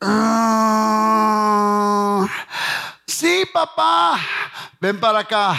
ah, 0.00 1.46
sí 3.06 3.44
papá 3.52 4.20
ven 4.80 4.98
para 5.00 5.20
acá 5.20 5.56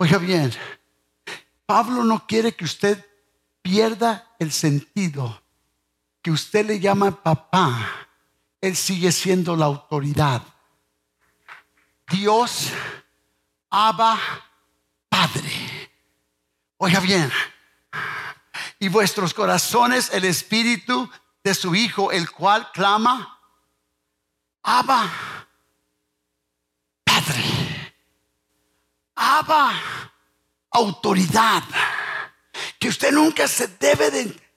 Oiga 0.00 0.18
bien, 0.18 0.52
Pablo 1.66 2.04
no 2.04 2.24
quiere 2.24 2.54
que 2.54 2.64
usted 2.64 3.04
pierda 3.62 4.32
el 4.38 4.52
sentido 4.52 5.42
que 6.22 6.30
usted 6.30 6.64
le 6.64 6.78
llama 6.78 7.10
papá. 7.10 8.06
Él 8.60 8.76
sigue 8.76 9.10
siendo 9.10 9.56
la 9.56 9.64
autoridad. 9.64 10.42
Dios, 12.10 12.72
Abba, 13.70 14.18
Padre. 15.08 15.90
Oiga 16.76 17.00
bien, 17.00 17.28
y 18.78 18.88
vuestros 18.88 19.34
corazones 19.34 20.10
el 20.12 20.24
espíritu 20.24 21.10
de 21.42 21.54
su 21.54 21.74
Hijo, 21.74 22.12
el 22.12 22.30
cual 22.30 22.70
clama, 22.72 23.38
Abba, 24.62 25.10
Padre. 27.04 27.94
Abba, 29.14 29.72
autoridad. 30.70 31.62
Que 32.78 32.88
usted 32.88 33.12
nunca 33.12 33.48
se 33.48 33.66
debe 33.66 34.10
de 34.10 34.48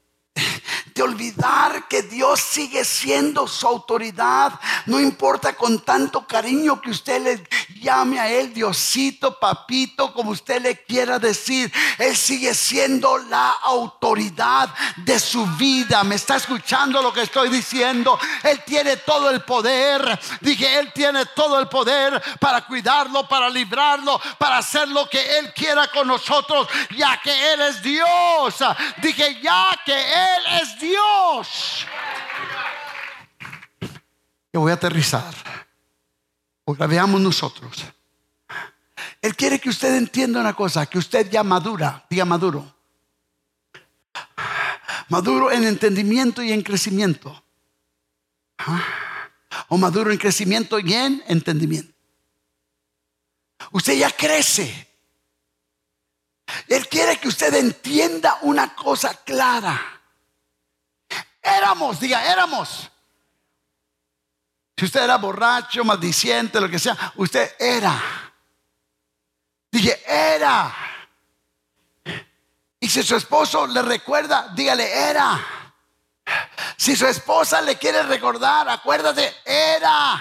de 0.93 1.01
olvidar 1.01 1.87
que 1.87 2.03
Dios 2.03 2.39
sigue 2.39 2.83
siendo 2.83 3.47
su 3.47 3.67
autoridad. 3.67 4.59
No 4.85 4.99
importa 4.99 5.53
con 5.53 5.79
tanto 5.79 6.25
cariño 6.27 6.81
que 6.81 6.91
usted 6.91 7.21
le 7.21 7.47
llame 7.79 8.19
a 8.19 8.29
Él, 8.29 8.53
Diosito, 8.53 9.39
papito, 9.39 10.13
como 10.13 10.31
usted 10.31 10.61
le 10.61 10.83
quiera 10.83 11.19
decir. 11.19 11.71
Él 11.97 12.15
sigue 12.15 12.53
siendo 12.53 13.17
la 13.17 13.49
autoridad 13.63 14.73
de 14.97 15.19
su 15.19 15.45
vida. 15.57 16.03
¿Me 16.03 16.15
está 16.15 16.35
escuchando 16.35 17.01
lo 17.01 17.13
que 17.13 17.21
estoy 17.21 17.49
diciendo? 17.49 18.17
Él 18.43 18.61
tiene 18.65 18.97
todo 18.97 19.29
el 19.29 19.41
poder. 19.41 20.19
Dije, 20.41 20.79
Él 20.79 20.91
tiene 20.93 21.25
todo 21.27 21.59
el 21.59 21.67
poder 21.67 22.21
para 22.39 22.65
cuidarlo, 22.65 23.27
para 23.27 23.49
librarlo, 23.49 24.19
para 24.37 24.57
hacer 24.57 24.87
lo 24.87 25.09
que 25.09 25.39
Él 25.39 25.53
quiera 25.53 25.87
con 25.87 26.07
nosotros, 26.07 26.67
ya 26.95 27.19
que 27.21 27.53
Él 27.53 27.61
es 27.61 27.81
Dios. 27.81 28.55
Dije, 29.01 29.39
ya 29.41 29.79
que 29.85 29.93
Él 29.93 30.61
es 30.61 30.79
Dios. 30.79 31.85
Yo 34.53 34.59
voy 34.59 34.71
a 34.71 34.75
aterrizar. 34.75 35.33
Porque 36.71 36.87
veamos 36.87 37.19
nosotros. 37.19 37.83
Él 39.21 39.35
quiere 39.35 39.59
que 39.59 39.67
usted 39.67 39.93
entienda 39.93 40.39
una 40.39 40.53
cosa, 40.53 40.85
que 40.85 40.97
usted 40.97 41.29
ya 41.29 41.43
madura, 41.43 42.05
diga 42.09 42.23
maduro. 42.23 42.73
Maduro 45.09 45.51
en 45.51 45.65
entendimiento 45.65 46.41
y 46.41 46.53
en 46.53 46.61
crecimiento. 46.61 47.43
O 49.67 49.77
maduro 49.77 50.13
en 50.13 50.17
crecimiento 50.17 50.79
y 50.79 50.93
en 50.93 51.21
entendimiento. 51.27 51.93
Usted 53.71 53.95
ya 53.95 54.09
crece. 54.11 54.87
Él 56.69 56.87
quiere 56.87 57.19
que 57.19 57.27
usted 57.27 57.53
entienda 57.53 58.39
una 58.43 58.73
cosa 58.73 59.13
clara. 59.25 59.77
Éramos, 61.41 61.99
diga, 61.99 62.31
éramos. 62.31 62.89
Si 64.81 64.85
usted 64.85 65.03
era 65.03 65.17
borracho, 65.17 65.83
maldiciente, 65.83 66.59
lo 66.59 66.67
que 66.67 66.79
sea, 66.79 67.13
usted 67.17 67.53
era. 67.59 68.01
Dije, 69.71 70.01
era. 70.07 70.75
Y 72.79 72.89
si 72.89 73.03
su 73.03 73.15
esposo 73.15 73.67
le 73.67 73.83
recuerda, 73.83 74.47
dígale, 74.55 74.91
era. 74.91 75.39
Si 76.77 76.95
su 76.95 77.05
esposa 77.05 77.61
le 77.61 77.77
quiere 77.77 78.01
recordar, 78.01 78.69
acuérdate, 78.69 79.31
era. 79.45 80.19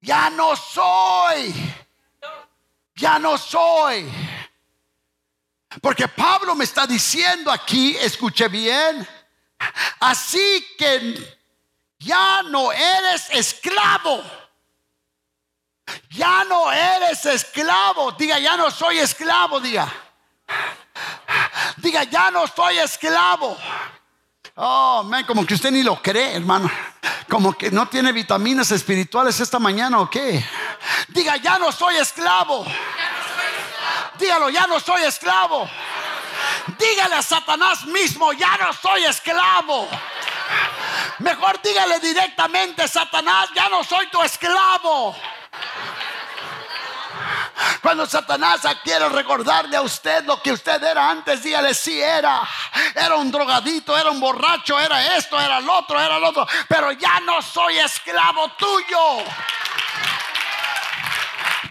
Ya 0.00 0.30
no 0.30 0.56
soy. 0.56 1.54
Ya 2.94 3.18
no 3.18 3.36
soy. 3.36 4.10
Porque 5.82 6.08
Pablo 6.08 6.54
me 6.54 6.64
está 6.64 6.86
diciendo 6.86 7.52
aquí, 7.52 7.94
escuche 7.98 8.48
bien 8.48 9.06
Así 10.00 10.66
que 10.78 11.39
ya 12.00 12.42
no 12.42 12.72
eres 12.72 13.28
esclavo. 13.30 14.22
Ya 16.10 16.44
no 16.44 16.72
eres 16.72 17.24
esclavo. 17.26 18.12
Diga, 18.12 18.38
ya 18.38 18.56
no 18.56 18.70
soy 18.70 18.98
esclavo, 18.98 19.60
diga. 19.60 19.92
Diga, 21.76 22.04
ya 22.04 22.30
no 22.30 22.46
soy 22.46 22.78
esclavo. 22.78 23.56
Oh, 24.56 25.02
man, 25.04 25.24
como 25.24 25.46
que 25.46 25.54
usted 25.54 25.70
ni 25.70 25.82
lo 25.82 26.00
cree, 26.02 26.34
hermano. 26.34 26.70
Como 27.28 27.52
que 27.52 27.70
no 27.70 27.88
tiene 27.88 28.12
vitaminas 28.12 28.70
espirituales 28.72 29.38
esta 29.40 29.58
mañana 29.58 30.00
o 30.00 30.10
qué. 30.10 30.44
Diga, 31.08 31.36
ya 31.36 31.58
no 31.58 31.70
soy 31.70 31.96
esclavo. 31.96 32.64
Dígalo, 34.18 34.50
ya 34.50 34.66
no 34.66 34.80
soy 34.80 35.02
esclavo. 35.02 35.68
Dígale 36.78 37.14
a 37.14 37.22
Satanás 37.22 37.84
mismo, 37.86 38.32
ya 38.32 38.56
no 38.58 38.72
soy 38.72 39.04
esclavo. 39.04 39.88
Mejor 41.20 41.60
dígale 41.62 42.00
directamente, 42.00 42.88
Satanás, 42.88 43.50
ya 43.54 43.68
no 43.68 43.84
soy 43.84 44.06
tu 44.08 44.22
esclavo. 44.22 45.14
Cuando 47.82 48.06
Satanás 48.06 48.62
quiere 48.82 49.06
recordarle 49.10 49.76
a 49.76 49.82
usted 49.82 50.24
lo 50.24 50.40
que 50.42 50.52
usted 50.52 50.82
era 50.82 51.10
antes, 51.10 51.42
dígale 51.42 51.74
si 51.74 52.00
era. 52.00 52.40
Era 52.94 53.16
un 53.16 53.30
drogadito, 53.30 53.96
era 53.96 54.10
un 54.10 54.18
borracho, 54.18 54.80
era 54.80 55.16
esto, 55.16 55.38
era 55.38 55.58
el 55.58 55.68
otro, 55.68 56.00
era 56.00 56.16
el 56.16 56.24
otro. 56.24 56.46
Pero 56.68 56.92
ya 56.92 57.20
no 57.20 57.42
soy 57.42 57.78
esclavo 57.78 58.52
tuyo. 58.52 59.24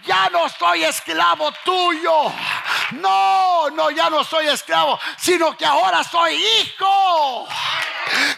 Ya 0.06 0.30
no 0.30 0.48
soy 0.50 0.84
esclavo 0.84 1.52
tuyo. 1.64 2.32
No, 2.92 3.70
no, 3.72 3.92
ya 3.92 4.10
no 4.10 4.24
soy 4.24 4.48
esclavo, 4.48 5.00
sino 5.18 5.56
que 5.56 5.66
ahora 5.66 6.04
soy 6.04 6.36
hijo. 6.36 7.48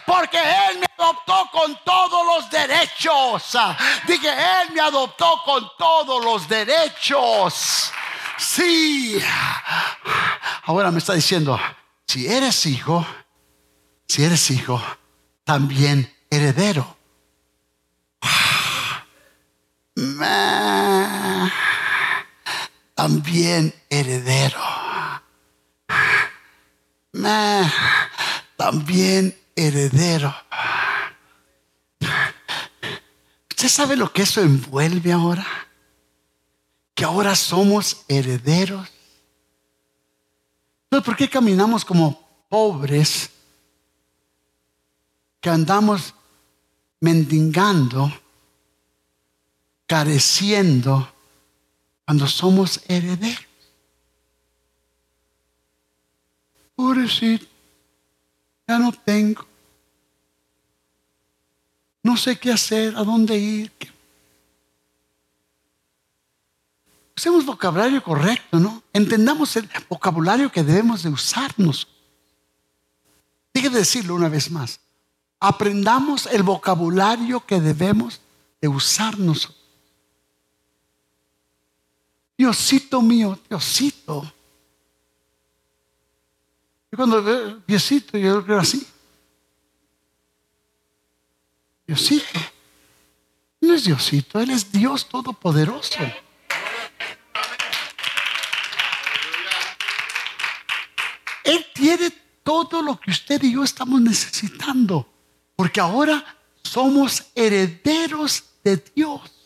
Porque 0.06 0.38
Él 0.38 0.78
me 0.78 0.86
adoptó 0.98 1.48
con 1.50 1.78
todos 1.84 2.26
los 2.26 2.50
derechos. 2.50 3.58
Dije, 4.06 4.28
Él 4.28 4.72
me 4.74 4.80
adoptó 4.80 5.42
con 5.44 5.70
todos 5.78 6.24
los 6.24 6.48
derechos. 6.48 7.92
Sí. 8.38 9.22
Ahora 10.64 10.90
me 10.90 10.98
está 10.98 11.14
diciendo, 11.14 11.58
si 12.06 12.26
eres 12.26 12.66
hijo, 12.66 13.06
si 14.06 14.24
eres 14.24 14.50
hijo, 14.50 14.82
también 15.44 16.14
heredero. 16.30 16.96
También 23.02 23.74
heredero. 23.90 24.60
También 28.56 29.36
heredero. 29.56 30.32
¿Usted 33.50 33.68
sabe 33.68 33.96
lo 33.96 34.12
que 34.12 34.22
eso 34.22 34.40
envuelve 34.40 35.10
ahora? 35.10 35.44
Que 36.94 37.02
ahora 37.02 37.34
somos 37.34 38.04
herederos. 38.06 38.88
Entonces, 40.84 41.04
¿por 41.04 41.16
qué 41.16 41.28
caminamos 41.28 41.84
como 41.84 42.46
pobres? 42.48 43.30
Que 45.40 45.50
andamos 45.50 46.14
mendigando, 47.00 48.12
careciendo, 49.88 51.12
cuando 52.04 52.26
somos 52.26 52.80
herederos. 52.88 53.46
Pobrecito 56.74 57.46
ya 58.66 58.78
no 58.78 58.92
tengo. 58.92 59.46
No 62.02 62.16
sé 62.16 62.38
qué 62.38 62.50
hacer, 62.50 62.96
a 62.96 63.04
dónde 63.04 63.38
ir. 63.38 63.72
Usemos 67.16 67.44
vocabulario 67.44 68.02
correcto, 68.02 68.58
¿no? 68.58 68.82
Entendamos 68.92 69.54
el 69.56 69.68
vocabulario 69.88 70.50
que 70.50 70.64
debemos 70.64 71.02
de 71.02 71.10
usarnos. 71.10 71.86
Dije 73.54 73.70
decirlo 73.70 74.14
una 74.14 74.28
vez 74.28 74.50
más. 74.50 74.80
Aprendamos 75.38 76.26
el 76.26 76.42
vocabulario 76.42 77.44
que 77.44 77.60
debemos 77.60 78.20
de 78.60 78.68
usarnos. 78.68 79.61
Diosito 82.42 83.00
mío, 83.00 83.38
Diosito. 83.48 84.34
Y 86.90 86.96
cuando 86.96 87.22
veo 87.22 87.62
Diosito, 87.64 88.18
yo 88.18 88.34
lo 88.34 88.44
creo 88.44 88.58
así. 88.58 88.84
Diosito. 91.86 92.40
No 93.60 93.74
es 93.74 93.84
Diosito, 93.84 94.40
Él 94.40 94.50
es 94.50 94.72
Dios 94.72 95.08
Todopoderoso. 95.08 96.00
Él 101.44 101.66
tiene 101.72 102.10
todo 102.42 102.82
lo 102.82 102.98
que 102.98 103.12
usted 103.12 103.40
y 103.44 103.52
yo 103.52 103.62
estamos 103.62 104.00
necesitando. 104.00 105.08
Porque 105.54 105.80
ahora 105.80 106.36
somos 106.64 107.24
herederos 107.36 108.42
de 108.64 108.78
Dios. 108.96 109.41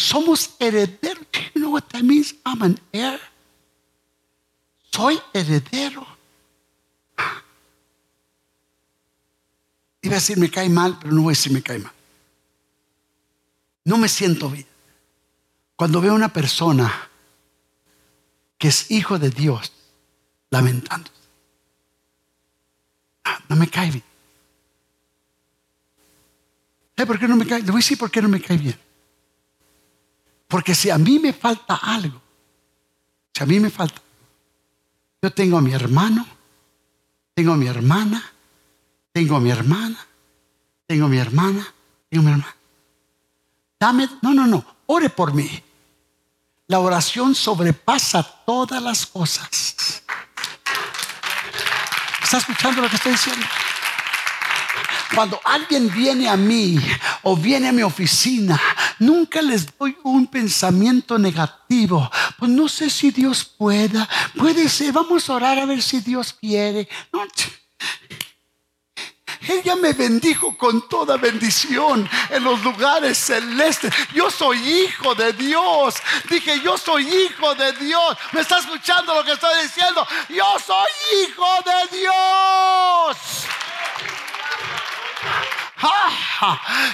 Somos 0.00 0.56
herederos. 0.58 1.26
Do 1.30 1.40
you 1.54 1.60
know 1.60 1.70
what 1.70 1.90
that 1.90 2.02
means? 2.02 2.34
I'm 2.46 2.62
an 2.62 2.80
heir 2.90 3.20
soy 4.90 5.20
heredero. 5.32 6.06
Iba 10.02 10.14
a 10.14 10.18
decir 10.18 10.38
me 10.38 10.50
cae 10.50 10.68
mal, 10.68 10.98
pero 10.98 11.12
no 11.12 11.22
voy 11.22 11.32
a 11.32 11.36
decir 11.36 11.52
me 11.52 11.62
cae 11.62 11.78
mal. 11.78 11.92
No 13.84 13.98
me 13.98 14.08
siento 14.08 14.48
bien. 14.48 14.66
Cuando 15.76 16.00
veo 16.00 16.12
a 16.12 16.16
una 16.16 16.32
persona 16.32 17.10
que 18.56 18.68
es 18.68 18.90
hijo 18.90 19.18
de 19.18 19.30
Dios 19.30 19.72
lamentando. 20.50 21.10
Ah, 23.24 23.38
no 23.48 23.56
me 23.56 23.68
cae 23.68 23.90
bien. 23.90 24.04
¿Por 27.06 27.18
qué 27.18 27.28
no 27.28 27.36
me 27.36 27.46
cae? 27.46 27.60
Le 27.60 27.70
voy 27.70 27.80
a 27.80 27.84
decir 27.84 27.98
por 27.98 28.10
qué 28.10 28.20
no 28.20 28.28
me 28.28 28.40
cae 28.40 28.56
bien. 28.56 28.78
Porque 30.50 30.74
si 30.74 30.90
a 30.90 30.98
mí 30.98 31.18
me 31.18 31.32
falta 31.32 31.76
algo, 31.76 32.20
si 33.32 33.42
a 33.42 33.46
mí 33.46 33.58
me 33.58 33.70
falta 33.70 34.02
yo 35.22 35.30
tengo 35.30 35.58
a 35.58 35.60
mi 35.60 35.72
hermano, 35.72 36.26
tengo 37.34 37.52
a 37.52 37.56
mi 37.56 37.66
hermana, 37.66 38.32
tengo 39.12 39.36
a 39.36 39.40
mi 39.40 39.50
hermana, 39.50 40.06
tengo 40.86 41.06
a 41.06 41.08
mi 41.08 41.18
hermana, 41.18 41.74
tengo 42.08 42.22
a 42.22 42.26
mi 42.26 42.32
hermana. 42.32 42.56
Dame, 43.78 44.08
no, 44.22 44.32
no, 44.32 44.46
no, 44.46 44.64
ore 44.86 45.10
por 45.10 45.34
mí. 45.34 45.62
La 46.68 46.80
oración 46.80 47.34
sobrepasa 47.34 48.22
todas 48.46 48.82
las 48.82 49.04
cosas. 49.04 50.02
¿Está 52.22 52.38
escuchando 52.38 52.80
lo 52.80 52.88
que 52.88 52.96
estoy 52.96 53.12
diciendo? 53.12 53.44
Cuando 55.14 55.40
alguien 55.44 55.92
viene 55.92 56.28
a 56.28 56.36
mí 56.36 56.78
o 57.24 57.36
viene 57.36 57.68
a 57.68 57.72
mi 57.72 57.82
oficina, 57.82 58.58
nunca 59.00 59.42
les 59.42 59.66
doy 59.76 59.96
un 60.04 60.28
pensamiento 60.28 61.18
negativo. 61.18 62.08
Pues 62.38 62.50
no 62.50 62.68
sé 62.68 62.88
si 62.88 63.10
Dios 63.10 63.44
pueda. 63.44 64.08
Puede 64.36 64.68
ser, 64.68 64.92
vamos 64.92 65.28
a 65.28 65.34
orar 65.34 65.58
a 65.58 65.66
ver 65.66 65.82
si 65.82 66.00
Dios 66.00 66.32
quiere. 66.32 66.88
No, 67.12 67.24
ella 69.48 69.74
me 69.74 69.92
bendijo 69.94 70.56
con 70.56 70.88
toda 70.88 71.16
bendición 71.16 72.08
en 72.28 72.44
los 72.44 72.62
lugares 72.62 73.18
celestes. 73.18 73.92
Yo 74.14 74.30
soy 74.30 74.58
hijo 74.58 75.14
de 75.14 75.32
Dios. 75.32 75.96
Dije, 76.28 76.60
yo 76.60 76.76
soy 76.78 77.08
hijo 77.08 77.54
de 77.54 77.72
Dios. 77.72 78.16
¿Me 78.32 78.42
está 78.42 78.58
escuchando 78.58 79.14
lo 79.14 79.24
que 79.24 79.32
estoy 79.32 79.62
diciendo? 79.62 80.06
Yo 80.28 80.44
soy 80.64 81.26
hijo 81.26 81.46
de 81.64 81.98
Dios. 81.98 83.16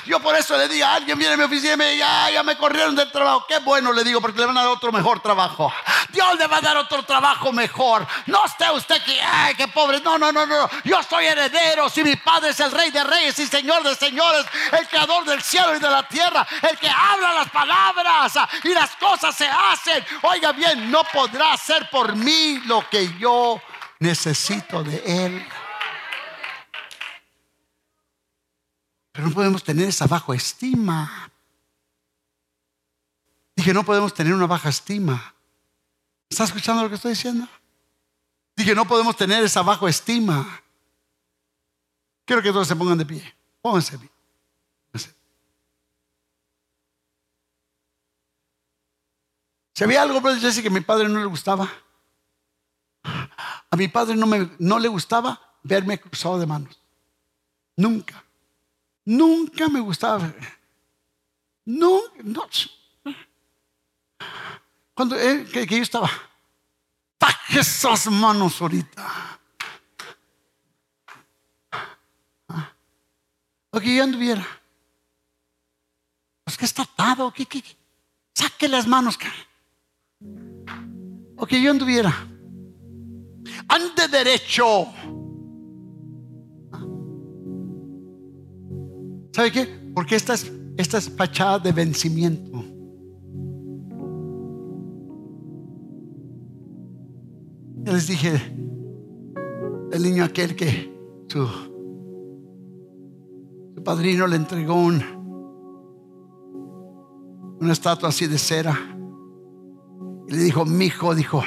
Yo 0.07 0.21
por 0.21 0.37
eso 0.37 0.57
le 0.57 0.69
digo, 0.69 0.87
alguien 0.87 1.19
viene 1.19 1.35
a 1.35 1.37
mi 1.37 1.45
oficina 1.45 1.75
y 1.75 1.77
me 1.77 1.91
dice, 1.93 1.99
ya, 2.33 2.43
me 2.43 2.57
corrieron 2.57 2.95
del 2.95 3.11
trabajo. 3.11 3.45
Qué 3.49 3.59
bueno, 3.59 3.93
le 3.93 4.05
digo, 4.05 4.21
porque 4.21 4.39
le 4.39 4.47
van 4.47 4.57
a 4.57 4.63
dar 4.63 4.71
otro 4.71 4.93
mejor 4.93 5.21
trabajo. 5.21 5.73
Dios 6.11 6.39
le 6.39 6.47
va 6.47 6.59
a 6.59 6.61
dar 6.61 6.77
otro 6.77 7.03
trabajo 7.05 7.53
mejor. 7.53 8.07
No 8.27 8.45
esté 8.45 8.71
usted 8.71 9.03
que, 9.03 9.21
ay, 9.21 9.55
qué 9.55 9.69
pobre. 9.69 10.01
No, 10.01 10.19
no, 10.19 10.33
no, 10.33 10.47
no. 10.47 10.69
Yo 10.85 11.03
soy 11.03 11.27
heredero. 11.27 11.89
Si 11.89 12.03
mi 12.03 12.17
padre 12.17 12.51
es 12.51 12.61
el 12.61 12.71
rey 12.71 12.91
de 12.91 13.03
reyes 13.05 13.39
y 13.39 13.47
señor 13.47 13.83
de 13.83 13.95
señores, 13.95 14.47
el 14.73 14.87
creador 14.89 15.25
del 15.25 15.43
cielo 15.43 15.77
y 15.77 15.79
de 15.79 15.91
la 15.91 16.07
tierra, 16.07 16.47
el 16.63 16.79
que 16.79 16.89
habla 16.89 17.35
las 17.35 17.51
palabras 17.51 18.33
y 18.65 18.69
las 18.71 18.97
cosas 18.97 19.35
se 19.35 19.49
hacen. 19.49 20.05
Oiga 20.23 20.53
bien, 20.53 20.91
no 20.91 21.03
podrá 21.05 21.53
hacer 21.53 21.89
por 21.91 22.15
mí 22.15 22.61
lo 22.67 22.89
que 22.89 23.17
yo 23.19 23.61
necesito 23.99 24.83
de 24.83 25.27
él. 25.27 25.47
Pero 29.17 29.29
no 29.29 29.35
podemos 29.35 29.65
tener 29.65 29.89
esa 29.89 30.07
baja 30.07 30.35
estima. 30.35 31.33
Dije, 33.57 33.73
no 33.73 33.83
podemos 33.83 34.13
tener 34.13 34.35
una 34.35 34.47
baja 34.47 34.69
estima. 34.69 35.35
¿Está 36.29 36.45
escuchando 36.45 36.83
lo 36.83 36.91
que 36.91 36.97
estoy 36.97 37.13
diciendo? 37.13 37.49
Dije, 38.55 38.75
no 38.75 38.87
podemos 38.87 39.17
tener 39.17 39.43
esa 39.43 39.63
baja 39.63 39.89
estima. 39.89 40.61
Quiero 42.27 42.43
que 42.43 42.53
todos 42.53 42.69
se 42.69 42.77
pongan 42.77 42.99
de 42.99 43.07
pie. 43.07 43.35
Pónganse 43.63 43.97
bien. 43.97 44.11
Si 49.73 49.85
había 49.85 50.03
algo, 50.03 50.21
Jesse, 50.39 50.61
que 50.61 50.69
a 50.69 50.71
mi 50.71 50.83
padre 50.83 51.09
no 51.09 51.21
le 51.21 51.27
gustaba, 51.27 51.71
a 53.03 53.77
mi 53.77 53.89
padre 53.89 54.15
no, 54.15 54.27
me, 54.27 54.51
no 54.59 54.79
le 54.79 54.89
gustaba 54.89 55.41
verme 55.63 55.99
cruzado 55.99 56.39
de 56.39 56.47
manos. 56.47 56.79
Nunca. 57.77 58.26
Nunca 59.07 59.69
me 59.69 59.79
gustaba. 59.79 60.35
No, 61.65 62.01
no. 62.25 62.49
Cuando 64.95 65.17
eh, 65.17 65.45
que, 65.45 65.65
yo 65.67 65.83
estaba, 65.83 66.11
taje 67.17 67.61
esas 67.61 68.09
manos 68.09 68.61
ahorita. 68.61 69.39
O 73.71 73.79
que 73.81 73.95
yo 73.95 74.03
anduviera. 74.03 74.45
Pues 76.43 76.57
que 76.57 76.65
está 76.65 76.83
atado. 76.83 77.31
¿Qué, 77.31 77.47
qué, 77.47 77.63
Saque 78.35 78.69
las 78.69 78.89
manos. 78.89 79.19
O 81.37 81.47
que 81.47 81.63
yo 81.63 81.71
anduviera. 81.71 82.13
Ande 83.69 84.09
derecho. 84.09 84.93
¿Sabe 89.37 89.53
qué? 89.53 89.67
Porque 89.95 90.17
esta 90.17 90.33
es, 90.33 90.51
esta 90.79 90.97
es 90.97 91.11
fachada 91.11 91.59
de 91.59 91.71
vencimiento. 91.71 92.65
Yo 97.85 97.93
les 97.93 98.07
dije, 98.07 98.33
el 99.93 100.03
niño 100.03 100.25
aquel 100.25 100.57
que 100.57 100.91
su, 101.29 101.47
su 103.75 103.85
padrino 103.85 104.27
le 104.27 104.37
entregó 104.37 104.75
un, 104.75 105.03
una 107.61 107.75
estatua 107.75 108.09
así 108.09 108.27
de 108.27 108.39
cera. 108.39 108.75
Y 110.29 110.33
le 110.33 110.45
dijo, 110.45 110.65
mi 110.65 110.87
hijo, 110.87 111.15
dijo, 111.15 111.43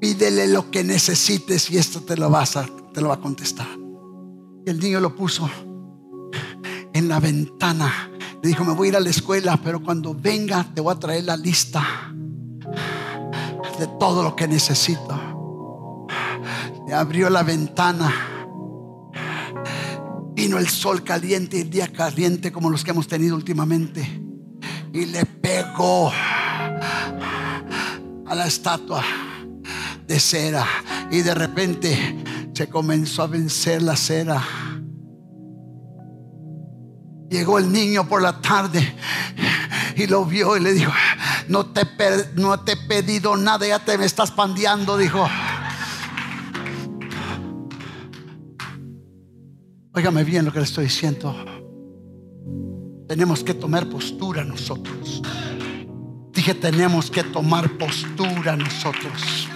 pídele 0.00 0.48
lo 0.48 0.70
que 0.70 0.82
necesites 0.82 1.70
y 1.70 1.76
esto 1.76 2.00
te 2.00 2.16
lo 2.16 2.30
vas 2.30 2.56
a, 2.56 2.66
te 2.94 3.02
lo 3.02 3.08
va 3.08 3.16
a 3.16 3.20
contestar. 3.20 3.81
Y 4.64 4.70
el 4.70 4.78
niño 4.78 5.00
lo 5.00 5.14
puso 5.14 5.50
en 6.92 7.08
la 7.08 7.20
ventana. 7.20 8.10
Le 8.42 8.48
dijo, 8.48 8.64
me 8.64 8.74
voy 8.74 8.88
a 8.88 8.90
ir 8.90 8.96
a 8.96 9.00
la 9.00 9.10
escuela, 9.10 9.58
pero 9.62 9.82
cuando 9.82 10.14
venga 10.14 10.64
te 10.74 10.80
voy 10.80 10.94
a 10.94 10.98
traer 10.98 11.24
la 11.24 11.36
lista 11.36 12.12
de 13.78 13.86
todo 13.98 14.22
lo 14.22 14.36
que 14.36 14.46
necesito. 14.46 16.08
Le 16.86 16.94
abrió 16.94 17.28
la 17.30 17.42
ventana. 17.42 18.12
Vino 20.34 20.58
el 20.58 20.68
sol 20.68 21.02
caliente 21.02 21.58
y 21.58 21.60
el 21.62 21.70
día 21.70 21.88
caliente 21.88 22.52
como 22.52 22.70
los 22.70 22.84
que 22.84 22.90
hemos 22.90 23.06
tenido 23.08 23.34
últimamente. 23.36 24.22
Y 24.92 25.06
le 25.06 25.24
pegó 25.24 26.10
a 28.26 28.34
la 28.34 28.46
estatua 28.46 29.02
de 30.06 30.20
cera. 30.20 30.66
Y 31.10 31.20
de 31.20 31.34
repente 31.34 32.22
se 32.54 32.68
comenzó 32.68 33.22
a 33.22 33.26
vencer 33.26 33.82
la 33.82 33.96
cera. 33.96 34.42
Llegó 37.30 37.58
el 37.58 37.72
niño 37.72 38.06
por 38.08 38.20
la 38.20 38.40
tarde 38.40 38.94
y 39.96 40.06
lo 40.06 40.24
vio 40.24 40.56
y 40.56 40.60
le 40.60 40.72
dijo, 40.72 40.92
no 41.48 41.66
te, 41.66 41.86
no 42.34 42.60
te 42.60 42.72
he 42.72 42.76
pedido 42.76 43.36
nada, 43.36 43.66
ya 43.66 43.78
te 43.78 43.96
me 43.96 44.04
estás 44.04 44.30
pandeando, 44.30 44.98
dijo. 44.98 45.26
Óigame 49.94 50.24
bien 50.24 50.44
lo 50.44 50.52
que 50.52 50.58
le 50.58 50.64
estoy 50.64 50.84
diciendo. 50.84 51.34
Tenemos 53.08 53.44
que 53.44 53.54
tomar 53.54 53.88
postura 53.88 54.44
nosotros. 54.44 55.22
Dije, 56.32 56.54
tenemos 56.54 57.10
que 57.10 57.22
tomar 57.22 57.70
postura 57.76 58.56
nosotros. 58.56 59.48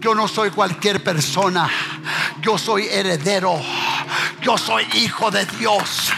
Yo 0.00 0.14
no 0.14 0.26
soy 0.26 0.50
cualquier 0.50 1.04
persona. 1.04 1.68
Yo 2.40 2.56
soy 2.56 2.86
heredero. 2.88 3.60
Yo 4.40 4.56
soy 4.56 4.86
hijo 4.94 5.30
de 5.30 5.44
Dios. 5.44 6.10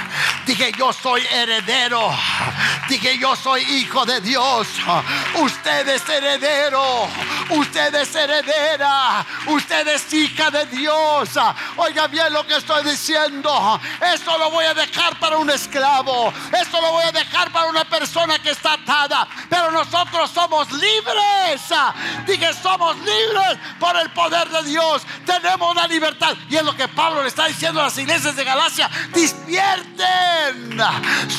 Dije, 0.46 0.70
yo 0.78 0.92
soy 0.92 1.22
heredero. 1.32 2.10
Dije, 2.92 3.16
yo 3.16 3.34
soy 3.34 3.62
hijo 3.62 4.04
de 4.04 4.20
Dios. 4.20 4.68
Usted 5.36 5.88
es 5.88 6.06
heredero. 6.06 7.08
Usted 7.48 7.94
es 7.94 8.14
heredera. 8.14 9.24
Usted 9.46 9.88
es 9.88 10.12
hija 10.12 10.50
de 10.50 10.66
Dios. 10.66 11.30
Oiga 11.78 12.06
bien 12.08 12.30
lo 12.34 12.46
que 12.46 12.56
estoy 12.56 12.84
diciendo. 12.84 13.80
Esto 14.14 14.36
lo 14.36 14.50
voy 14.50 14.66
a 14.66 14.74
dejar 14.74 15.18
para 15.18 15.38
un 15.38 15.48
esclavo. 15.48 16.34
Esto 16.52 16.82
lo 16.82 16.92
voy 16.92 17.04
a 17.04 17.12
dejar 17.12 17.50
para 17.50 17.70
una 17.70 17.86
persona 17.86 18.38
que 18.38 18.50
está 18.50 18.74
atada. 18.74 19.26
Pero 19.48 19.70
nosotros 19.70 20.30
somos 20.30 20.70
libres. 20.72 21.62
Dije, 22.26 22.52
somos 22.52 22.94
libres 22.98 23.56
por 23.80 23.96
el 23.96 24.10
poder 24.10 24.50
de 24.50 24.64
Dios. 24.64 25.00
Tenemos 25.24 25.74
la 25.74 25.86
libertad. 25.86 26.36
Y 26.50 26.56
es 26.56 26.62
lo 26.62 26.76
que 26.76 26.88
Pablo 26.88 27.22
le 27.22 27.28
está 27.28 27.46
diciendo 27.46 27.80
a 27.80 27.84
las 27.84 27.96
iglesias 27.96 28.36
de 28.36 28.44
Galacia. 28.44 28.90
Despierten 29.14 30.78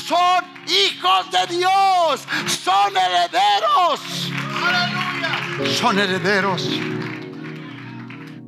son 0.07 0.52
hijos 0.67 1.31
de 1.31 1.55
Dios, 1.57 2.27
son 2.63 2.93
herederos. 2.95 3.99
Son 5.79 5.99
herederos. 5.99 6.69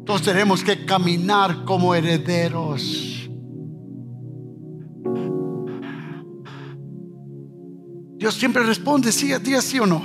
Todos 0.05 0.21
tenemos 0.21 0.63
que 0.63 0.85
caminar 0.85 1.65
como 1.65 1.95
herederos. 1.95 2.81
Dios 8.17 8.33
siempre 8.35 8.63
responde, 8.63 9.11
sí, 9.11 9.33
diga 9.39 9.61
sí 9.61 9.79
o 9.79 9.85
no. 9.85 10.01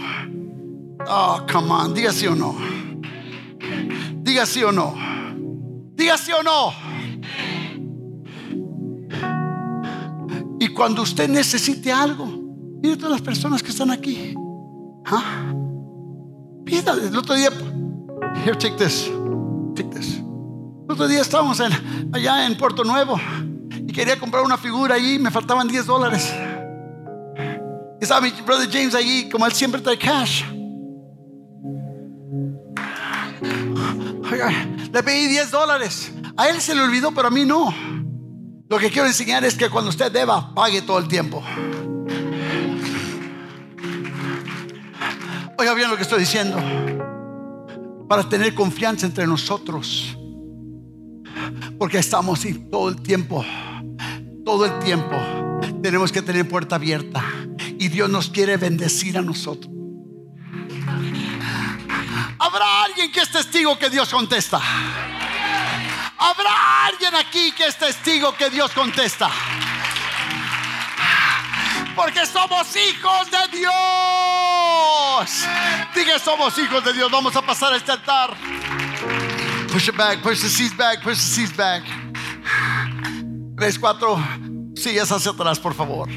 Oh, 1.07 1.47
come 1.51 1.71
on, 1.71 1.95
diga 1.95 2.13
sí 2.13 2.27
o 2.27 2.35
no. 2.35 2.57
Diga 4.23 4.47
sí 4.47 4.63
o 4.63 4.73
no. 4.73 4.95
Diga 5.95 6.19
sí 6.19 6.33
o 6.33 6.43
no. 6.43 6.90
Cuando 10.81 11.03
usted 11.03 11.29
necesite 11.29 11.93
algo, 11.93 12.25
mire 12.25 12.97
todas 12.97 13.13
las 13.13 13.21
personas 13.21 13.63
que 13.63 13.69
están 13.69 13.91
aquí. 13.91 14.35
¿Ah? 15.05 15.53
Pídale. 16.65 17.09
El 17.09 17.19
otro 17.19 17.35
día, 17.35 17.51
here, 18.47 18.57
take 18.57 18.77
this, 18.83 19.11
take 19.77 19.91
this. 19.91 20.15
El 20.15 20.87
otro 20.89 21.07
día 21.07 21.21
estábamos 21.21 21.61
allá 21.61 22.47
en 22.47 22.57
Puerto 22.57 22.83
Nuevo 22.83 23.21
y 23.77 23.93
quería 23.93 24.19
comprar 24.19 24.43
una 24.43 24.57
figura 24.57 24.95
allí, 24.95 25.19
me 25.19 25.31
faltaban 25.31 25.69
10 25.69 25.85
dólares. 25.85 26.33
Y 28.01 28.03
estaba 28.03 28.23
mi 28.23 28.31
brother 28.31 28.71
James 28.73 28.95
allí, 28.95 29.29
como 29.29 29.45
él 29.45 29.53
siempre 29.53 29.83
trae 29.83 29.99
cash. 29.99 30.45
le 34.91 35.03
pedí 35.03 35.27
10 35.27 35.51
dólares. 35.51 36.11
A 36.39 36.49
él 36.49 36.59
se 36.59 36.75
le 36.75 36.81
olvidó, 36.81 37.13
pero 37.13 37.29
a 37.29 37.31
mí 37.31 37.45
no. 37.45 38.00
Lo 38.71 38.79
que 38.79 38.89
quiero 38.89 39.09
enseñar 39.09 39.45
es 39.45 39.57
que 39.57 39.69
cuando 39.69 39.91
usted 39.91 40.13
deba, 40.13 40.55
pague 40.55 40.81
todo 40.83 41.01
el 41.01 41.09
tiempo. 41.09 41.43
Oiga 45.59 45.75
bien 45.75 45.91
lo 45.91 45.97
que 45.97 46.03
estoy 46.03 46.21
diciendo. 46.21 46.57
Para 48.09 48.29
tener 48.29 48.55
confianza 48.55 49.07
entre 49.07 49.27
nosotros. 49.27 50.17
Porque 51.81 51.99
estamos 51.99 52.47
todo 52.71 52.91
el 52.91 53.03
tiempo. 53.03 53.45
Todo 54.45 54.67
el 54.67 54.79
tiempo. 54.79 55.17
Tenemos 55.83 56.13
que 56.13 56.23
tener 56.23 56.49
puerta 56.49 56.77
abierta. 56.77 57.25
Y 57.77 57.89
Dios 57.89 58.09
nos 58.09 58.31
quiere 58.31 58.57
bendecir 58.57 59.19
a 59.19 59.21
nosotros. 59.21 59.75
Habrá 62.39 62.85
alguien 62.85 63.11
que 63.11 63.21
es 63.21 63.33
testigo 63.33 63.77
que 63.77 63.91
Dios 63.91 64.09
contesta. 64.11 64.61
Habrá 66.23 66.85
alguien 66.85 67.15
aquí 67.15 67.51
que 67.53 67.67
es 67.67 67.79
testigo 67.79 68.35
que 68.35 68.51
Dios 68.51 68.73
contesta. 68.73 69.31
Porque 71.97 72.27
somos 72.27 72.77
hijos 72.77 73.31
de 73.31 73.59
Dios. 73.59 73.73
Diga, 75.95 76.19
somos 76.23 76.59
hijos 76.59 76.85
de 76.85 76.93
Dios. 76.93 77.11
Vamos 77.11 77.35
a 77.37 77.41
pasar 77.41 77.73
a 77.73 77.77
este 77.77 77.93
altar. 77.93 78.37
Push 79.73 79.89
it 79.89 79.97
back, 79.97 80.21
push 80.21 80.43
the 80.43 80.49
seats 80.51 80.77
back, 80.77 81.03
push 81.03 81.17
the 81.17 81.23
seats 81.23 81.57
back. 81.57 81.85
Tres, 83.57 83.79
cuatro 83.79 84.23
sillas 84.75 85.11
hacia 85.11 85.31
atrás, 85.31 85.59
por 85.59 85.73
favor. 85.73 86.11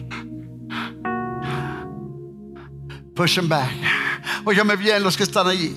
Push 3.15 3.35
them 3.35 3.47
back. 3.47 3.71
Óigame 4.43 4.75
bien 4.75 5.01
los 5.01 5.15
que 5.15 5.23
están 5.23 5.47
allí. 5.47 5.73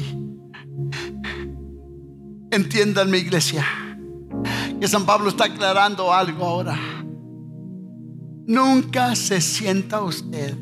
Entiendan 2.51 3.09
mi 3.09 3.19
iglesia 3.19 3.86
que 4.81 4.89
San 4.89 5.05
Pablo 5.07 5.29
está 5.31 5.45
aclarando 5.47 6.13
algo 6.13 6.45
ahora. 6.45 6.77
Nunca 8.47 9.15
se 9.17 9.41
sienta 9.41 10.03
usted 10.03 10.57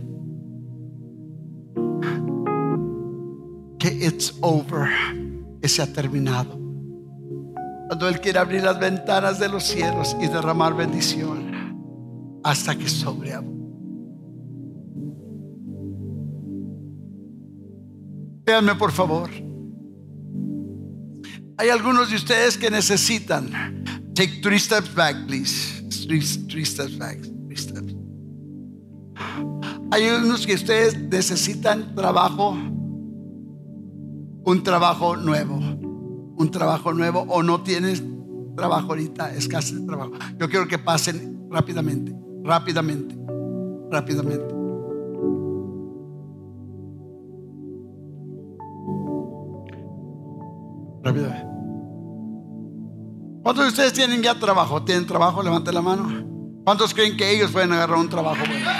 que 3.78 3.88
it's 3.88 4.34
over, 4.40 4.88
que 5.60 5.68
se 5.68 5.82
ha 5.82 5.92
terminado. 5.92 6.58
Cuando 7.88 8.08
Él 8.08 8.20
quiere 8.20 8.38
abrir 8.38 8.62
las 8.62 8.80
ventanas 8.80 9.38
de 9.38 9.48
los 9.48 9.64
cielos 9.64 10.16
y 10.20 10.26
derramar 10.28 10.74
bendición 10.74 11.44
hasta 12.42 12.74
que 12.76 12.88
sobreabunde. 12.88 13.54
Véanme 18.46 18.74
por 18.74 18.92
favor. 18.92 19.30
Hay 21.56 21.68
algunos 21.68 22.10
de 22.10 22.16
ustedes 22.16 22.58
que 22.58 22.70
necesitan. 22.70 23.83
Take 24.14 24.42
three 24.42 24.58
steps 24.58 24.88
back, 24.88 25.16
please. 25.26 25.82
Three, 26.06 26.20
three 26.20 26.64
steps 26.64 26.92
back. 26.92 27.18
Three 27.20 27.56
steps. 27.56 27.94
Hay 29.90 30.08
unos 30.08 30.46
que 30.46 30.54
ustedes 30.54 30.98
necesitan 31.08 31.94
trabajo, 31.94 32.50
un 34.44 34.62
trabajo 34.62 35.16
nuevo, 35.16 35.56
un 35.56 36.50
trabajo 36.50 36.92
nuevo 36.92 37.24
o 37.28 37.42
no 37.42 37.62
tienes 37.62 38.02
trabajo 38.56 38.88
ahorita, 38.90 39.34
escasez 39.34 39.80
de 39.80 39.86
trabajo. 39.86 40.12
Yo 40.38 40.48
quiero 40.48 40.66
que 40.66 40.78
pasen 40.78 41.48
rápidamente, 41.50 42.14
rápidamente, 42.42 43.16
rápidamente. 43.90 44.54
Rápidamente. 51.02 51.43
¿Cuántos 53.44 53.66
de 53.66 53.68
ustedes 53.68 53.92
tienen 53.92 54.22
ya 54.22 54.34
trabajo? 54.38 54.82
¿Tienen 54.82 55.06
trabajo? 55.06 55.42
Levante 55.42 55.70
la 55.70 55.82
mano. 55.82 56.62
¿Cuántos 56.64 56.94
creen 56.94 57.14
que 57.14 57.30
ellos 57.30 57.50
pueden 57.50 57.72
agarrar 57.72 57.98
un 57.98 58.08
trabajo 58.08 58.42
bueno? 58.48 58.70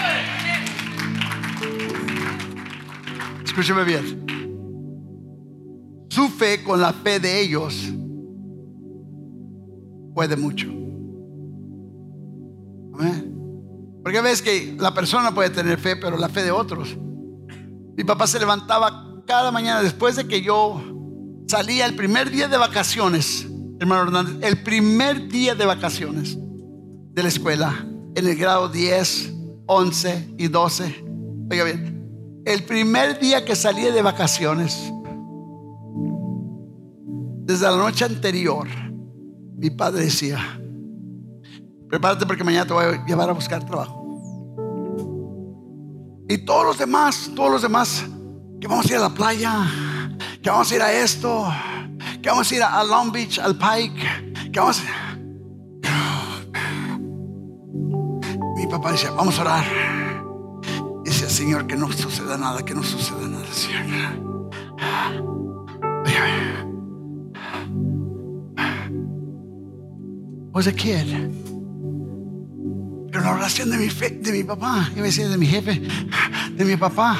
Escúcheme 3.43 3.83
bien. 3.83 4.25
Su 6.09 6.29
fe 6.29 6.63
con 6.63 6.81
la 6.81 6.91
fe 6.93 7.19
de 7.19 7.41
ellos 7.41 7.75
puede 10.15 10.35
mucho. 10.35 10.67
Amén. 12.95 13.35
Porque 14.01 14.19
ves 14.21 14.41
que 14.41 14.75
la 14.79 14.95
persona 14.95 15.31
puede 15.31 15.51
tener 15.51 15.77
fe, 15.77 15.95
pero 15.95 16.17
la 16.17 16.27
fe 16.27 16.41
de 16.41 16.49
otros. 16.49 16.97
Mi 17.95 18.03
papá 18.03 18.25
se 18.25 18.39
levantaba 18.39 19.21
cada 19.27 19.51
mañana 19.51 19.83
después 19.83 20.15
de 20.15 20.27
que 20.27 20.41
yo 20.41 20.81
salía 21.47 21.85
el 21.85 21.95
primer 21.95 22.31
día 22.31 22.47
de 22.47 22.57
vacaciones, 22.57 23.47
hermano 23.79 24.03
Hernández, 24.03 24.37
el 24.41 24.63
primer 24.63 25.27
día 25.27 25.55
de 25.55 25.65
vacaciones 25.65 26.37
de 26.37 27.23
la 27.23 27.29
escuela, 27.29 27.85
en 28.15 28.27
el 28.27 28.35
grado 28.35 28.69
10, 28.69 29.33
11 29.65 30.35
y 30.37 30.47
12. 30.47 31.05
Oiga 31.51 31.63
bien, 31.63 32.43
el 32.45 32.63
primer 32.63 33.19
día 33.19 33.43
que 33.43 33.55
salía 33.55 33.91
de 33.91 34.01
vacaciones, 34.01 34.91
desde 37.45 37.65
la 37.69 37.77
noche 37.77 38.05
anterior, 38.05 38.67
mi 39.57 39.69
padre 39.69 40.05
decía, 40.05 40.39
prepárate 41.89 42.25
porque 42.25 42.43
mañana 42.43 42.65
te 42.65 42.73
voy 42.73 42.85
a 42.85 43.05
llevar 43.05 43.29
a 43.29 43.33
buscar 43.33 43.65
trabajo. 43.65 44.01
Y 46.27 46.39
todos 46.39 46.65
los 46.65 46.77
demás, 46.77 47.31
todos 47.35 47.51
los 47.51 47.61
demás, 47.61 48.03
que 48.59 48.67
vamos 48.67 48.85
a 48.87 48.89
ir 48.89 48.95
a 48.95 49.01
la 49.01 49.09
playa, 49.09 49.67
que 50.41 50.49
vamos 50.49 50.71
a 50.71 50.75
ir 50.75 50.81
a 50.81 50.91
esto, 50.91 51.45
que 52.25 52.31
vamos 52.31 52.51
a 52.51 52.55
ir 52.55 52.63
a 52.63 52.83
Long 52.83 53.11
Beach, 53.11 53.37
al 53.37 53.55
Pike, 53.55 54.49
que 54.51 54.59
vamos 54.59 54.81
a... 54.81 55.15
Mi 58.57 58.65
papá 58.65 58.93
decía, 58.93 59.11
vamos 59.11 59.37
a 59.37 59.41
orar. 59.43 59.63
Decía, 61.03 61.29
Señor, 61.29 61.67
que 61.67 61.75
no 61.75 61.91
suceda 61.91 62.35
nada, 62.35 62.65
que 62.65 62.73
no 62.73 62.81
suceda 62.81 63.27
nada, 63.27 63.45
Señor. 63.51 63.83
Was 70.51 70.65
a 70.65 70.73
kid. 70.73 71.29
Pero 73.11 73.23
la 73.23 73.33
oración 73.33 73.69
de 73.69 73.77
mi, 73.77 73.89
fe, 73.91 74.09
de 74.09 74.31
mi 74.31 74.43
papá, 74.43 74.89
yo 74.95 75.01
me 75.01 75.09
decía 75.09 75.29
de 75.29 75.37
mi 75.37 75.45
jefe, 75.45 75.79
de 76.55 76.65
mi 76.65 76.75
papá, 76.75 77.15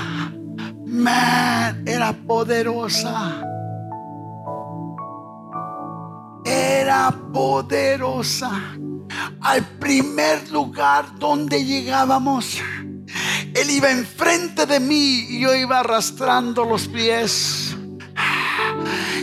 man, 0.88 1.84
era 1.86 2.12
poderosa. 2.12 3.45
Poderosa. 7.34 8.52
Al 9.42 9.64
primer 9.80 10.52
lugar 10.52 11.18
donde 11.20 11.64
llegábamos, 11.64 12.58
él 13.54 13.70
iba 13.70 13.92
enfrente 13.92 14.66
de 14.66 14.80
mí 14.80 15.26
y 15.30 15.40
yo 15.42 15.54
iba 15.56 15.80
arrastrando 15.80 16.66
los 16.66 16.88
pies. 16.88 17.76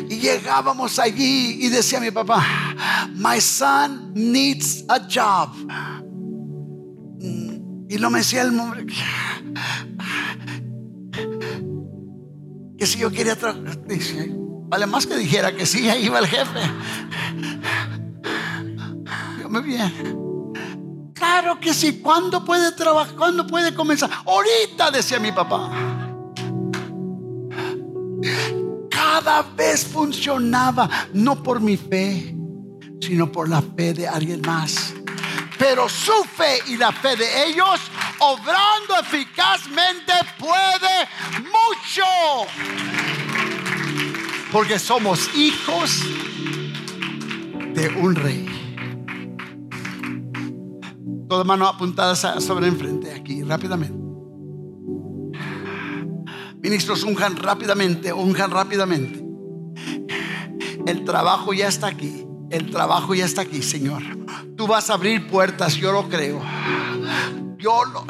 Y 0.08 0.18
llegábamos 0.18 0.98
allí 0.98 1.58
y 1.64 1.68
decía 1.68 2.00
mi 2.00 2.10
papá, 2.10 2.44
my 3.14 3.40
son 3.40 4.12
needs 4.14 4.84
a 4.88 5.00
job. 5.08 5.50
Y 7.88 7.98
lo 7.98 8.10
me 8.10 8.18
decía 8.18 8.42
el 8.42 8.58
hombre 8.58 8.86
que 12.78 12.86
si 12.86 12.98
yo 12.98 13.10
quería 13.10 13.36
trabajar, 13.36 13.78
vale 14.68 14.86
más 14.86 15.06
que 15.06 15.16
dijera 15.16 15.54
que 15.54 15.66
sí, 15.66 15.88
ahí 15.88 16.06
iba 16.06 16.18
el 16.18 16.26
jefe. 16.26 16.60
Dígame 19.52 19.66
bien. 19.66 21.12
Claro 21.14 21.60
que 21.60 21.74
sí. 21.74 22.00
¿Cuándo 22.00 22.42
puede 22.42 22.72
trabajar? 22.72 23.14
¿Cuándo 23.16 23.46
puede 23.46 23.74
comenzar? 23.74 24.10
Ahorita, 24.24 24.90
decía 24.90 25.18
mi 25.18 25.30
papá. 25.30 25.70
Cada 28.90 29.42
vez 29.42 29.84
funcionaba, 29.84 30.88
no 31.12 31.42
por 31.42 31.60
mi 31.60 31.76
fe, 31.76 32.34
sino 33.00 33.30
por 33.30 33.48
la 33.48 33.60
fe 33.60 33.92
de 33.92 34.08
alguien 34.08 34.40
más. 34.40 34.94
Pero 35.58 35.86
su 35.88 36.24
fe 36.24 36.58
y 36.68 36.76
la 36.78 36.90
fe 36.90 37.14
de 37.16 37.48
ellos, 37.48 37.80
obrando 38.20 38.96
eficazmente, 39.00 40.12
puede 40.38 41.08
mucho. 41.42 42.04
Porque 44.50 44.78
somos 44.78 45.28
hijos 45.36 46.00
de 47.74 47.88
un 48.00 48.14
rey. 48.14 48.61
Todas 51.32 51.46
manos 51.46 51.70
apuntadas 51.70 52.44
sobre 52.44 52.66
enfrente, 52.66 53.10
aquí, 53.10 53.42
rápidamente. 53.42 53.96
Ministros, 56.60 57.04
unjan 57.04 57.36
rápidamente, 57.36 58.12
unjan 58.12 58.50
rápidamente. 58.50 59.24
El 60.86 61.06
trabajo 61.06 61.54
ya 61.54 61.68
está 61.68 61.86
aquí. 61.86 62.26
El 62.50 62.70
trabajo 62.70 63.14
ya 63.14 63.24
está 63.24 63.40
aquí, 63.40 63.62
Señor. 63.62 64.02
Tú 64.58 64.66
vas 64.66 64.90
a 64.90 64.92
abrir 64.92 65.26
puertas, 65.26 65.74
yo 65.76 65.90
lo 65.90 66.06
creo. 66.10 66.42
Yo 67.56 67.82
lo. 67.86 68.04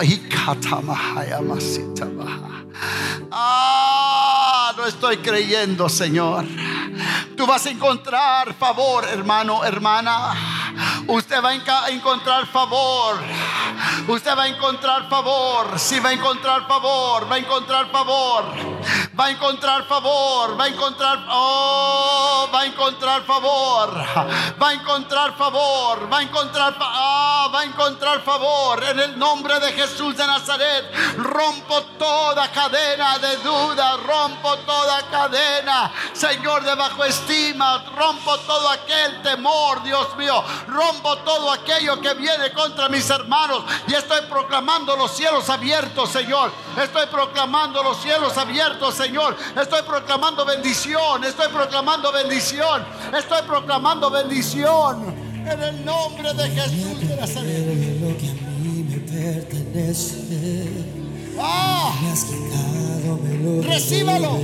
Ah, 3.31 4.75
no 4.77 4.85
estoy 4.85 5.19
creyendo, 5.19 5.89
Señor. 5.89 6.45
Tú 7.37 7.47
vas 7.47 7.67
a 7.67 7.71
encontrar 7.71 8.53
favor, 8.55 9.05
hermano, 9.05 9.65
hermana. 9.65 10.35
Usted 11.07 11.43
va 11.43 11.51
a 11.51 11.91
encontrar 11.91 12.47
favor. 12.47 13.19
Usted 14.09 14.37
va 14.37 14.45
a 14.45 14.49
encontrar 14.49 15.09
favor. 15.09 15.79
Si 15.79 15.99
va 16.01 16.11
a 16.11 16.13
encontrar 16.13 16.67
favor, 16.67 17.31
va 17.31 17.37
a 17.37 17.39
encontrar 17.39 17.91
favor. 17.91 18.45
Va 19.19 19.27
a 19.27 19.31
encontrar 19.31 19.85
favor. 19.85 20.59
Va 20.59 20.65
a 20.65 20.69
encontrar. 20.69 21.27
Oh, 21.29 22.49
va 22.53 22.61
a 22.61 22.67
encontrar 22.67 23.23
favor. 23.23 23.91
Va 24.61 24.69
a 24.69 24.73
encontrar 24.73 25.37
favor. 25.37 26.09
Va 26.11 26.19
a 26.19 26.23
encontrar. 26.23 26.77
Ah, 26.81 27.49
va 27.53 27.61
a 27.61 27.65
encontrar 27.65 28.21
favor. 28.23 28.83
En 28.85 28.99
el 28.99 29.19
nombre 29.19 29.61
de 29.61 29.73
Jesús 29.73 30.17
de 30.17 30.27
Nazaret. 30.27 30.85
Rompo 31.17 31.83
toda 31.99 32.51
cadena 32.51 33.19
de 33.19 33.37
duda. 33.39 33.97
Rompo 33.99 34.57
toda 34.59 35.03
cadena. 35.11 35.93
Señor 36.13 36.65
de 36.65 36.75
bajo 36.75 37.05
estima. 37.05 37.85
Rompo 37.97 38.39
todo 38.39 38.69
aquel 38.71 39.23
temor, 39.23 39.83
Dios 39.83 40.17
mío. 40.17 40.43
Rompo 40.67 41.19
todo 41.19 41.51
aquello 41.51 42.01
que 42.01 42.15
viene 42.15 42.53
contra 42.53 42.89
mis 42.89 43.09
hermanos. 43.11 43.65
Y 43.89 43.95
estoy 43.95 44.21
proclamando 44.29 44.97
los 44.97 45.17
cielos 45.17 45.49
abiertos, 45.49 46.11
Señor. 46.11 46.53
Estoy 46.83 47.07
proclamando 47.07 47.83
los 47.83 48.01
cielos 48.01 48.37
abiertos, 48.37 48.95
Señor. 48.95 49.37
Estoy 49.61 49.83
proclamando 49.83 50.45
bendición. 50.45 51.25
Estoy 51.25 51.49
proclamando 51.49 52.13
bendición. 52.13 52.85
Estoy 53.17 53.43
proclamando 53.43 54.11
bendición. 54.11 55.15
En 55.47 55.61
el 55.63 55.85
nombre 55.85 56.33
de 56.35 56.51
Jesús 56.51 57.01
de 57.01 57.17
Nazaret. 57.17 58.01
Lo 58.01 58.17
que 58.17 58.31
a 58.31 58.35
mí 58.61 58.85
me 58.85 58.99
pertenece. 58.99 60.69
Ah, 61.41 61.93
lo 63.43 63.63
Recíbalo. 63.63 64.39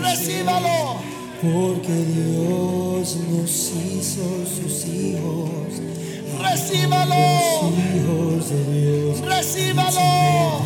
recíbalo. 0.00 1.21
Porque 1.42 1.92
Dios 1.92 3.16
nos 3.16 3.50
hizo 3.50 4.22
sus 4.46 4.86
hijos. 4.86 5.50
Recíbalo. 6.40 7.16
Hijos 7.96 8.48
de 8.48 8.64
Dios. 8.72 9.20
Recíbalo. 9.20 10.60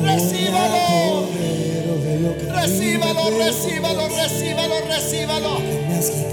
Recíbalo. 0.00 1.26
Pero 1.34 1.96
de 1.98 2.20
lo 2.20 2.38
que 2.38 2.48
a 2.48 2.52
mí 2.52 2.60
Recíbalo, 2.62 3.30
me 3.32 3.44
recíbalo, 3.44 4.08
recíbalo, 4.08 4.74
recíbalo. 4.88 5.58
pertenece. 5.58 6.32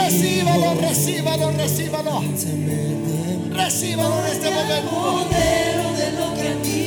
Recíbalo, 0.00 0.74
recíbalo, 0.80 1.50
recíbalo. 1.52 2.22
Recíbalo 3.52 4.20
en 4.20 4.26
este 4.32 4.50
momento. 4.50 5.28
de 5.96 6.12
lo 6.12 6.34
que 6.34 6.54
a. 6.62 6.80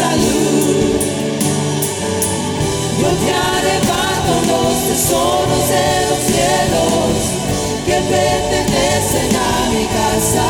salud. 0.00 1.00
Yo 3.00 3.08
te 3.22 3.30
arrebato 3.52 4.32
los 4.50 4.74
tesoros 4.88 5.64
de 5.74 5.88
los 6.08 6.20
cielos 6.30 7.16
que 7.86 7.96
pertenecen 8.14 9.30
a 9.36 9.70
mi 9.72 9.84
casa. 9.86 10.49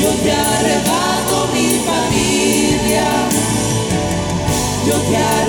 yo 0.00 0.10
te 0.22 0.32
arrebato 0.32 1.48
mi 1.52 1.80
familia, 1.86 3.04
yo 4.86 4.94
te 4.94 5.16
arrebato. 5.16 5.41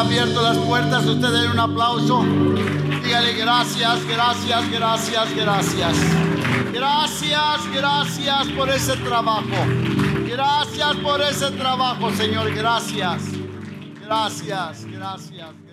abierto 0.00 0.40
las 0.40 0.56
puertas, 0.56 1.04
usted 1.04 1.30
denle 1.30 1.50
un 1.50 1.58
aplauso. 1.58 2.24
Dígale 3.04 3.34
gracias, 3.34 4.04
gracias, 4.06 4.70
gracias, 4.70 5.36
gracias. 5.36 5.96
Gracias, 6.72 7.72
gracias 7.74 8.48
por 8.56 8.70
ese 8.70 8.96
trabajo. 8.96 9.66
Gracias 10.26 10.96
por 10.96 11.20
ese 11.20 11.50
trabajo, 11.50 12.10
Señor. 12.12 12.54
Gracias. 12.54 13.22
Gracias, 14.02 14.86
gracias. 14.86 15.69